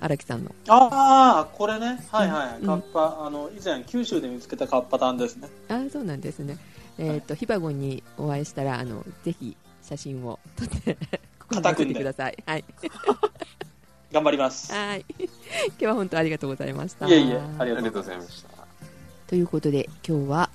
[0.00, 0.52] 荒木さんの。
[0.68, 2.02] ああこれね。
[2.10, 2.66] はいはい、うん。
[2.66, 5.48] カッパあの以前九州で見つけたカッパタンですね。
[5.68, 6.58] あーそうなんですね
[7.00, 10.98] えっ、とヒバゴンにお会いしたらあのぜひ写真を撮って
[11.40, 12.36] こ頑張ってください。
[12.46, 12.64] はい。
[14.12, 14.72] 頑張ります。
[14.72, 15.04] はい。
[15.18, 17.08] 今日は本当ありがとうございました。
[17.08, 18.26] いえいえ、あありがとうごりがとうざいます。
[18.42, 18.66] ございました。
[19.28, 20.50] ということで、今日は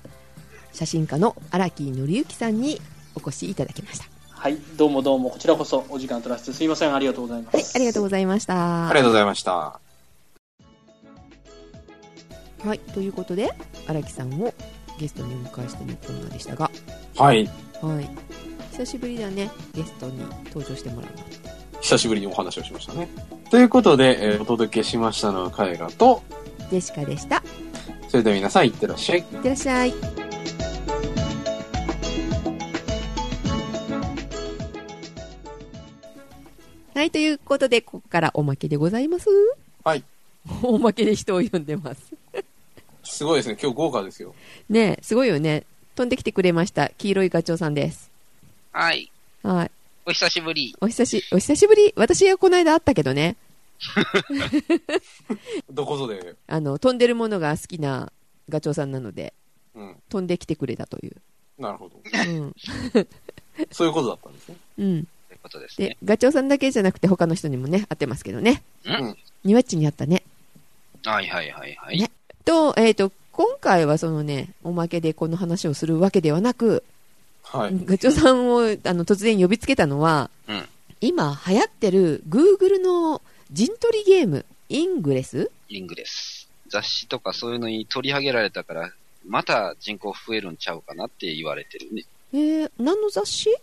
[0.72, 2.80] 写真家の荒木則之さんに
[3.14, 4.06] お越しいただきました。
[4.28, 7.56] はい、どうもどうも、こちらこそお時間取らせてすいません、ありがとうございます。
[7.56, 8.88] はい、ありがとうございました。
[8.88, 9.80] ありがとうございました。
[12.64, 13.52] はい、ということで、
[13.86, 14.52] 荒木さんを
[14.98, 16.70] ゲストにお迎えしてのコーナーでしたが、
[17.16, 17.48] はい。
[17.82, 18.08] はい。
[18.72, 21.24] 久しぶりだね、ゲストに登場してもらうの。
[21.80, 23.08] 久しぶりにお話をしましたね。
[23.50, 26.22] ということで、えーお届けしましたのはカエラと、
[26.70, 27.42] ジェシカでした。
[28.08, 29.18] それでは皆さんいってらっしゃい。
[29.18, 29.94] いってらっしゃい。
[36.94, 39.28] はい、ということで、ここからおまけでございます。
[39.84, 40.02] はい。
[40.62, 42.00] おまけで人を呼んでます。
[43.06, 43.56] すごいですね。
[43.60, 44.34] 今日豪華ですよ。
[44.68, 45.64] ねえ、すごいよね。
[45.94, 46.90] 飛んできてくれました。
[46.98, 48.10] 黄色いガチョウさんです。
[48.72, 49.10] はい。
[49.42, 49.70] はい。
[50.04, 50.76] お久しぶり。
[50.80, 51.92] お久し、お久しぶり？
[51.96, 53.36] 私はこの間会ったけどね。
[55.70, 56.34] どこぞで？
[56.46, 58.12] あの、飛んでるものが好きな
[58.48, 59.32] ガチョウさんなので、
[59.74, 59.96] うん。
[60.08, 61.16] 飛んできてくれたという。
[61.58, 61.96] なるほど。
[61.96, 62.54] うん。
[63.72, 64.56] そういうことだったんですね。
[64.78, 65.04] うん。
[65.28, 68.62] ということですでね。、ガチョウさんだけじゃなくて他の人にもね、会ってますけどね。
[68.84, 69.16] うん。
[69.44, 70.22] ニワッチに会ったね。
[71.04, 71.98] はいはいはいはい。
[71.98, 72.10] ね
[72.46, 76.82] と、えっ、と、今回はそのね、おまけでこの話をするわけではなく、
[77.42, 77.84] はい。
[77.84, 78.62] ガチョウさんをあ
[78.94, 80.68] の突然呼びつけたのは、うん
[81.02, 83.20] 今流行ってる Google の
[83.52, 85.50] 陣取りゲーム、イングレス？
[85.68, 86.48] イングレス。
[86.70, 88.90] 雑誌とかそういうのに取り上げられたから、
[89.26, 92.04] また人口増えるんちゃうかなって言われてるね。
[92.32, 93.54] えー、何の雑誌？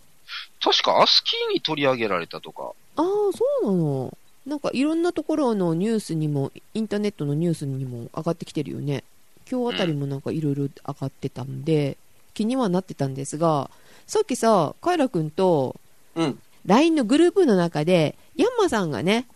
[0.63, 2.71] 確かアスキーに取り上げられたとか。
[2.97, 4.17] ああ、そうなの。
[4.45, 9.03] なんかいろんなところのニュースにも、インターネットのニュースにも上がってきてるよね。
[9.49, 11.97] 今日あたりもなんかいろいろ上がってたんで、
[12.33, 13.69] 気にはなってたんですが、
[14.05, 15.75] さっきさ、カイラくんと
[16.15, 16.39] うん。
[16.65, 19.27] LINE のグループの中で、ヤンマさんがね、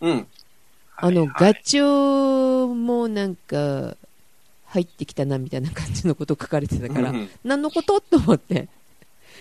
[0.00, 0.26] うん。
[0.96, 3.96] あの、はいはいガチョウもなんか、
[4.66, 8.00] 入ってきたなみたいな感じのこと書かれてたからう、ん何のこと？
[8.00, 8.68] と思って。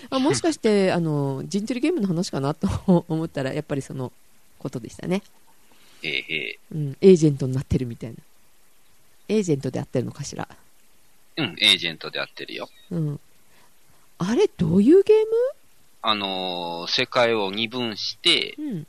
[0.09, 2.55] あ、もしかして、あの、陣取りゲームの話かな？
[2.55, 4.11] と思ったら、やっぱりその
[4.59, 5.23] ことでしたね。
[6.03, 8.17] えーえうん、エージェントになってるみたいな。
[9.27, 10.47] エージェントであってるのかしら。
[11.37, 12.69] ーうん、エージェントでやってるよ。
[12.91, 13.19] うん。
[14.17, 15.25] あれ、どういうゲー
[16.01, 18.87] あのー世界を二分して、ムうん。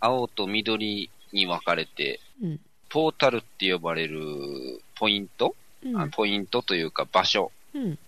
[0.00, 2.60] 青と緑に分かれて、うん。
[2.88, 4.20] ポータルって呼ばれる
[4.96, 6.00] ポイント、うん。
[6.00, 7.98] あポイントというか場所うん。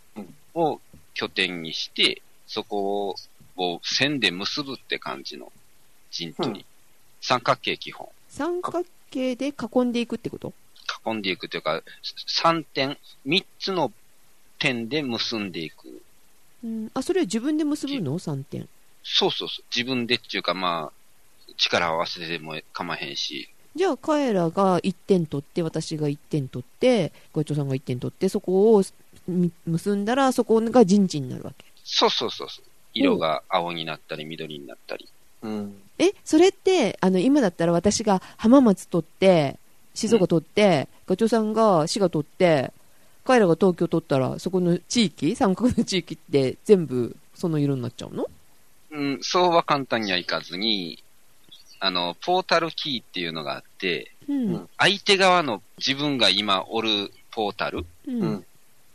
[0.55, 0.81] を
[1.15, 3.17] 拠点にして、そこ
[3.57, 5.51] を線で結ぶって感じの
[6.11, 6.67] 陣取り。
[7.35, 8.09] うん三角形基本。
[8.29, 10.53] 三角形で囲んでいくってこと？
[11.05, 11.83] 囲んでいくというか、
[12.43, 13.93] 3点、3つの
[14.59, 16.03] 点で結んでいく。
[16.63, 16.91] うん。
[16.95, 18.69] あ、それは自分で結ぶの ?3 点。
[19.03, 19.65] そうそうそう。
[19.75, 28.83] 自分でっていうかまあ、力を合わせてでも構わへんし、じゃあ、カエラが1点取って、私が1点取って、ガチョウさんが1点取って、そこを
[29.29, 31.65] み結んだら、そこが陣地になるわけ。
[31.85, 32.65] そうそうそうそう。
[32.95, 35.09] 色が青になったり緑になったり。
[35.43, 35.83] うん。
[35.99, 39.59] え、それって、あの、今だったら私が浜松取って、
[39.95, 42.73] 静岡取って、ガチョウさんが滋賀取って、
[43.25, 48.27] カエラが東京取ったら、そこの地域、三角の地域って全部その色になっちゃうの？
[48.91, 51.03] うん、そうは簡単にはいかずに、
[51.81, 54.55] あの、ポータルキーっていうのがあって、うん。
[54.55, 58.21] うん相手側の自分が今おるポータルうん。
[58.23, 58.47] うん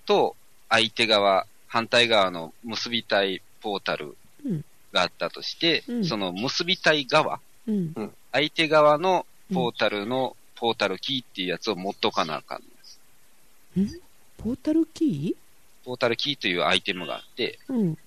[0.05, 0.35] と、
[0.69, 8.13] 相手側、反対側の結びたいポータルうんがあったとして、うんその結びたい側、うん。
[8.31, 13.99] 相手側のポータルのポータルキーっていうやつを持っとかなあかんのです。
[14.37, 15.35] ポータルキ
[15.83, 17.97] ポータルキーというアイテムがあって、ーうん。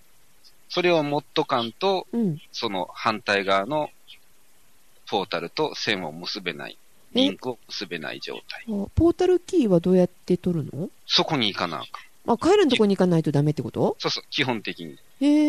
[0.68, 2.40] それを持っとかんと、うん。
[2.52, 3.90] その反対側の
[5.08, 6.78] ポータルと線を結べない。
[7.12, 8.64] リンクを結べない状態。
[8.68, 10.88] あポータルキーはどうやって取るの？
[11.06, 11.86] そこに行かなあか
[12.30, 12.32] ん。
[12.32, 13.94] あ、カエラのとこに行かないとダメってこと？
[14.00, 14.98] そうそう、基本的に。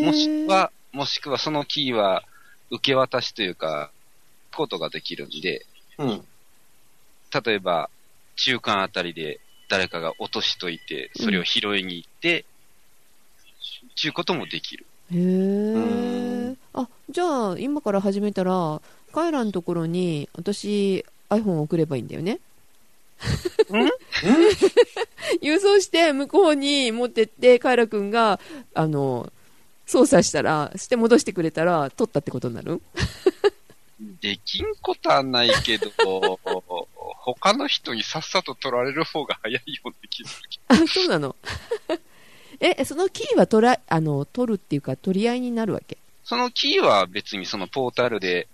[0.04, 2.24] もしくは、もしくはそのキーは
[2.70, 3.90] 受け渡しというか、
[4.54, 5.66] ことができるんで、
[5.98, 6.24] うん。
[7.44, 7.90] 例えば、
[8.36, 9.38] 中間あたりで
[9.68, 12.46] 誰かが落としといて、それを拾いに行って、
[13.94, 14.86] ちゅうこともできる。
[15.12, 16.56] へえ。
[16.72, 18.80] あ、じゃあ、今から始めたら、
[19.12, 22.40] カエラのところに、私、iPhone を送ればいいんだよね。
[25.42, 28.40] 郵送して、向こうに持ってって、カエラくんが、
[28.72, 29.30] あの、
[29.86, 32.82] 操作したら、して戻してくれたら、取ったってことになる？
[34.20, 35.90] できんことはないけど、
[37.24, 41.34] 他の人にさっさと取られる方が早いような気がするけあ、そうなの？
[42.60, 45.96] え、そのキーは取ら、あの、取るっていうか、取り合いになるわけ？
[46.24, 48.48] そのキーは別にそのポータルで、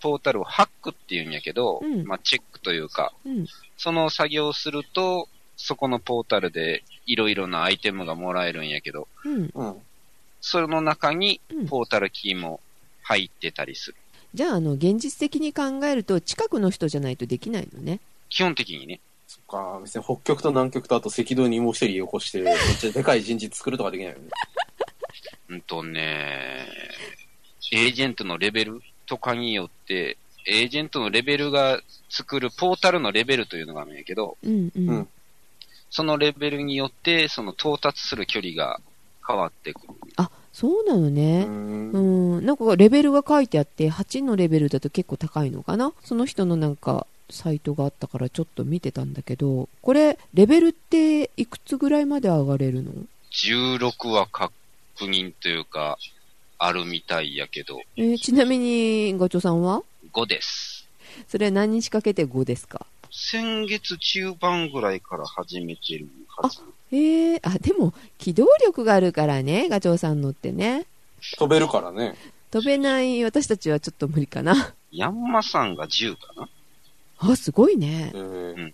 [0.00, 3.46] ポータルをハックって言うんやけど、うんまあチェックというか、うん。
[3.76, 9.50] その作業をすると、そこのポータルでいろいろなアイテムがもらえるんやけど、うん。
[9.54, 9.82] うん。
[10.40, 12.60] その中にうんポータルキーも
[13.02, 13.96] 入ってたりする。
[14.32, 17.98] じゃあ、あの、現実的に考えると、近くの人じゃないとできないのね。
[18.28, 19.00] 基本的にね。
[19.26, 24.28] そっか、別に北極と南極とあと赤道にもう一人起こして、 めっちゃでかい陣地作るとかできないよね。
[25.50, 26.68] うんとね、
[27.72, 30.16] エージェントのレベルとかによって、
[30.46, 34.88] エージェントのレベルが作るポータルのレベルというのがあるんやけど、うんうん。
[34.88, 35.08] うん
[35.92, 38.80] そのレベルによって、その到達する距離が
[39.30, 39.94] 変わってくる。
[40.16, 41.44] あ、そうなのうね。
[41.44, 42.44] んうん。
[42.46, 45.92] なんかレベルが書いてあって、8のレベルだと結構高いのかな？
[46.04, 52.90] その人のなんか、サイトがあったからちょっと見てたんだけど、これ、レベルっていくつぐらいまで上がれるの
[53.32, 54.52] ？16は確
[55.02, 55.96] 認というか、
[56.58, 60.88] あるみたいやけど、えーちなみに、ガチョさんは？5です。
[61.28, 62.84] それ何日かけて5ですか？
[63.12, 66.58] 先月中盤ぐらいから始めてるはず。
[66.92, 70.86] えー、あ、でも、機動力があるからね、ガチョウさんのってね。
[71.38, 72.16] 飛べるからね。
[72.50, 74.74] 飛べない私たちはちょっと無理かな。
[74.90, 76.48] ヤンマさんが10かな？
[77.18, 78.16] あ、すごいねえ。
[78.18, 78.72] ー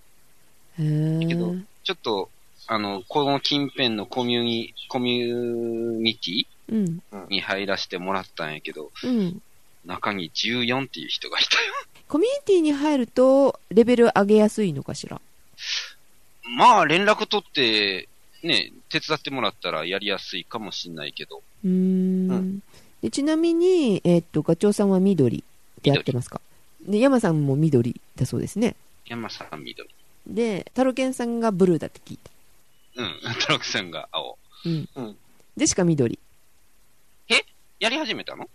[0.79, 1.63] へけどー。
[1.85, 2.31] ちょっと、
[2.69, 9.41] あの、この近辺のコミュニ、コミュニティうん、に入らせてもらったんやけど、うん。
[9.85, 11.73] 中に14っていう人がいたよ。
[12.09, 15.21] コミュニティに入ると、レベル上げやすいのかしら？
[16.57, 18.09] まあ、連絡取って、
[18.43, 22.31] ね、手伝ってもらったらやりやすいかもしんないけど、うーん。
[22.31, 22.63] う
[23.03, 25.45] でちなみに、えっと、ガチョウさんは緑
[25.83, 26.41] でやってますか？
[26.87, 28.77] で、山さんも緑だそうですね。
[29.07, 29.89] 山さん緑。
[30.27, 32.31] で、タロケンさんがブルーだって聞いた。
[33.03, 34.39] うん、トラクさんが青。
[34.65, 34.89] うん。
[34.97, 35.17] うん
[35.57, 36.19] でしか緑。
[37.79, 38.49] やり始めたの？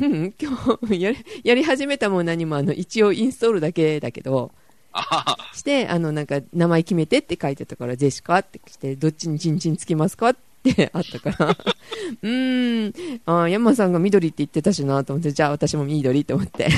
[0.00, 4.52] うん、今日やり、やり始めたも何も、あの、一応インストールだけだけど、
[5.54, 11.50] して、あの、なんか、名前決めてって書いてたから、ジェシカって来て、どっちにチンチンつきますかって あったから、
[12.22, 16.68] うーん、あー山さんが緑って言ってたしなと思って、じゃあ私も緑と思って。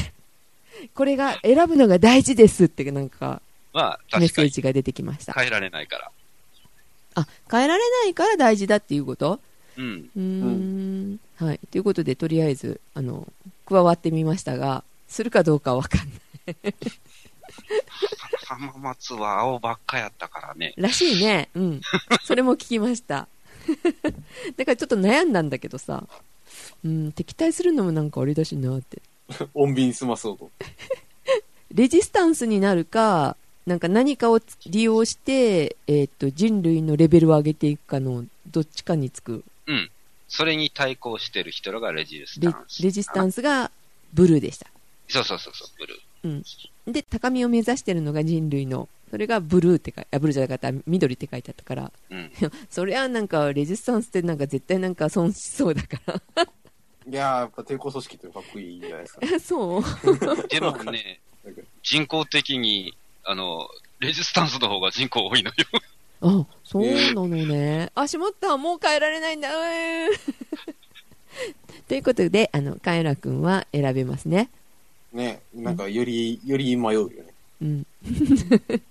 [0.94, 3.40] これが選ぶのが大事ですってなんか
[3.72, 5.32] まあ、メッセージが出てきました。
[5.32, 6.10] 変えられないから。
[7.14, 9.40] あ、変えられないから大事だっていうこと？
[9.78, 10.10] うん。
[10.16, 11.20] うーん。
[11.36, 11.60] はい。
[11.70, 13.26] ということで、とりあえず、あの、
[13.66, 16.74] 加わってみましたが、するかどうかはわかんない。
[18.46, 20.74] 浜松は青ばっかやったからね。
[20.76, 21.48] らしいね。
[21.54, 21.80] うん。
[22.22, 23.28] それも聞きました。
[24.56, 26.06] だからちょっと悩んだんだけどさ、
[26.84, 29.00] うん、敵対するのもなんかあれだしなって。
[29.54, 30.50] 穏便に済まそうと。
[31.72, 33.36] レジスタンスになるか、
[33.66, 39.44] なんか何かをつ利用して、えーっと、人類のレベルを上げていくかの、どっちかにつく。
[39.66, 39.90] うん。
[40.28, 42.82] それに対抗してる人らがレジスレタンス。
[42.82, 43.70] レジスタンスが
[44.12, 44.66] ブルーでした。
[45.08, 45.98] そうそうそうそう、ブルー。
[46.86, 52.30] で、高みを目指してるのが人類の、それがブルーって書いあ、ブルーじゃなかった、緑って書いてあったから、うん。
[52.70, 55.98] そりゃなんかレジスタンスってなんか絶対なんか損しそうだか
[57.08, 59.20] いやー、やっぱ抵抗組織ってかっこいいじゃないですか。
[59.26, 59.38] ら。
[59.40, 59.82] そう
[60.48, 61.20] でもね、
[61.82, 63.68] 人口的に、あの、
[63.98, 65.54] レジスタンスの方が人口多いのよ。
[66.20, 67.90] あ、そうなのね。
[67.94, 68.56] あ、しまった。
[68.56, 69.48] もう帰られないんだ。
[69.50, 70.10] うーん
[71.88, 74.48] ということで、あの、カエラくんは選べますね。
[75.62, 77.24] ね、なんかより、より迷うよね。
[77.62, 77.86] うん。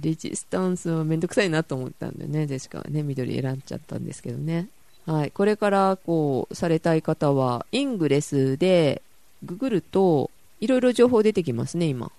[0.00, 4.68] レジスタンスはめんどくさいなと思ったんでね、ジェシカはね、緑選んじゃったんですけどね。
[5.06, 5.30] はい。
[5.30, 9.02] これから、こう、されたい方は、イングレスで、
[9.42, 12.12] ググると、いろいろ情報出てきますね、今。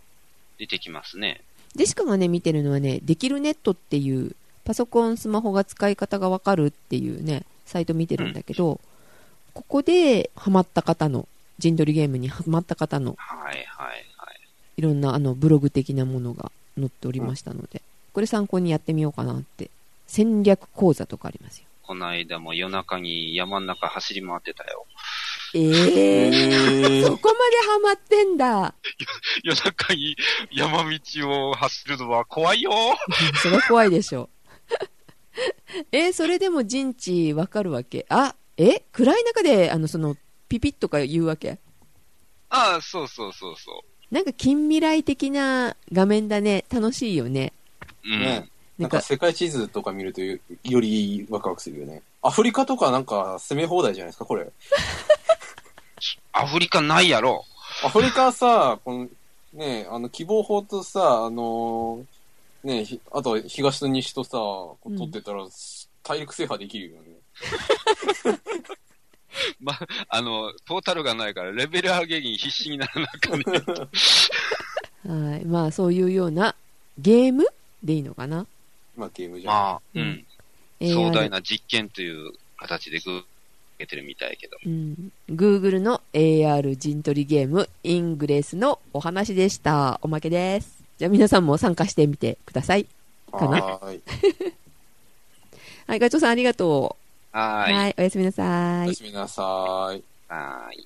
[0.57, 1.41] 出てきますね。
[1.75, 8.79] ジェシカがね、見てるのはね、できるネットっていう、パソコン、スマホが使い方がわかるっていうね、サイト見てるんだけど、
[9.53, 11.27] ここでハマった方の、
[11.61, 14.05] 陣取りゲームにハマった方の、はいはいはい。
[14.77, 17.81] いろんなあのブログ的なものが載っておりましたので、
[18.13, 19.69] これ参考にやってみようかなって。
[20.07, 21.65] 戦略講座とかありますよ。
[21.83, 24.85] この間も夜中に山の中走り回ってたよ。
[25.53, 28.73] えええそこまでハマってんだ。
[29.43, 30.17] 夜中に
[30.51, 32.71] 山道を走るのは怖いよ
[33.41, 34.29] それは怖いでしょ。
[35.93, 38.05] えそれでも陣地わかるわけ？
[38.09, 38.81] あ、え？
[38.91, 40.17] 暗い中で、あの、その、
[40.51, 41.59] ピピッとか言うわけ？
[42.49, 46.65] ああ、そうそうそうそなんか近未来的な画面だね。
[46.69, 47.53] 楽しいよね。
[48.03, 48.09] う。
[48.09, 48.19] うん。
[48.19, 48.49] ね。
[48.77, 52.01] なんか世界地図とか見るとよよりワクワクするよね。
[52.21, 54.51] アフリカとかなんか攻め放題じゃないですか、これ。
[56.33, 57.45] アフリカないやろ。
[57.85, 59.09] アフリカさ、この、
[59.53, 64.31] ね、あの、希望法とさ、あのーね、ひあと東と西とさ、
[64.83, 65.47] 取ってたら、
[66.03, 67.07] 大陸制覇できるよね。
[69.61, 69.79] ま、
[70.09, 73.45] あの、ポータルがないから、レベル上げに必死にならなあかんね。
[75.31, 75.45] はい。
[75.45, 76.55] まあ、そういうような
[76.97, 77.45] ゲーム
[77.83, 78.45] でいいのかな？
[78.95, 79.53] まあゲームじゃん。
[79.53, 80.25] まあ、ううん
[80.81, 83.27] 壮大な実験という形でグー受
[83.77, 84.57] けてるみたいやけど。
[84.65, 85.11] うん。
[85.29, 89.99] Google の AR 陣取りゲーム、イングレスのお話でした。
[90.01, 90.83] おまけです。
[90.97, 92.85] じゃあ皆さんも参加してみてください。
[93.31, 93.61] かな？
[93.63, 94.01] はーい。
[95.87, 97.00] はい、ガチョウさんありがとう。
[97.31, 97.73] はーい。
[97.73, 98.95] はい、おやすみなさいおや。
[98.95, 100.03] すみなさーい。
[100.27, 100.79] はーい。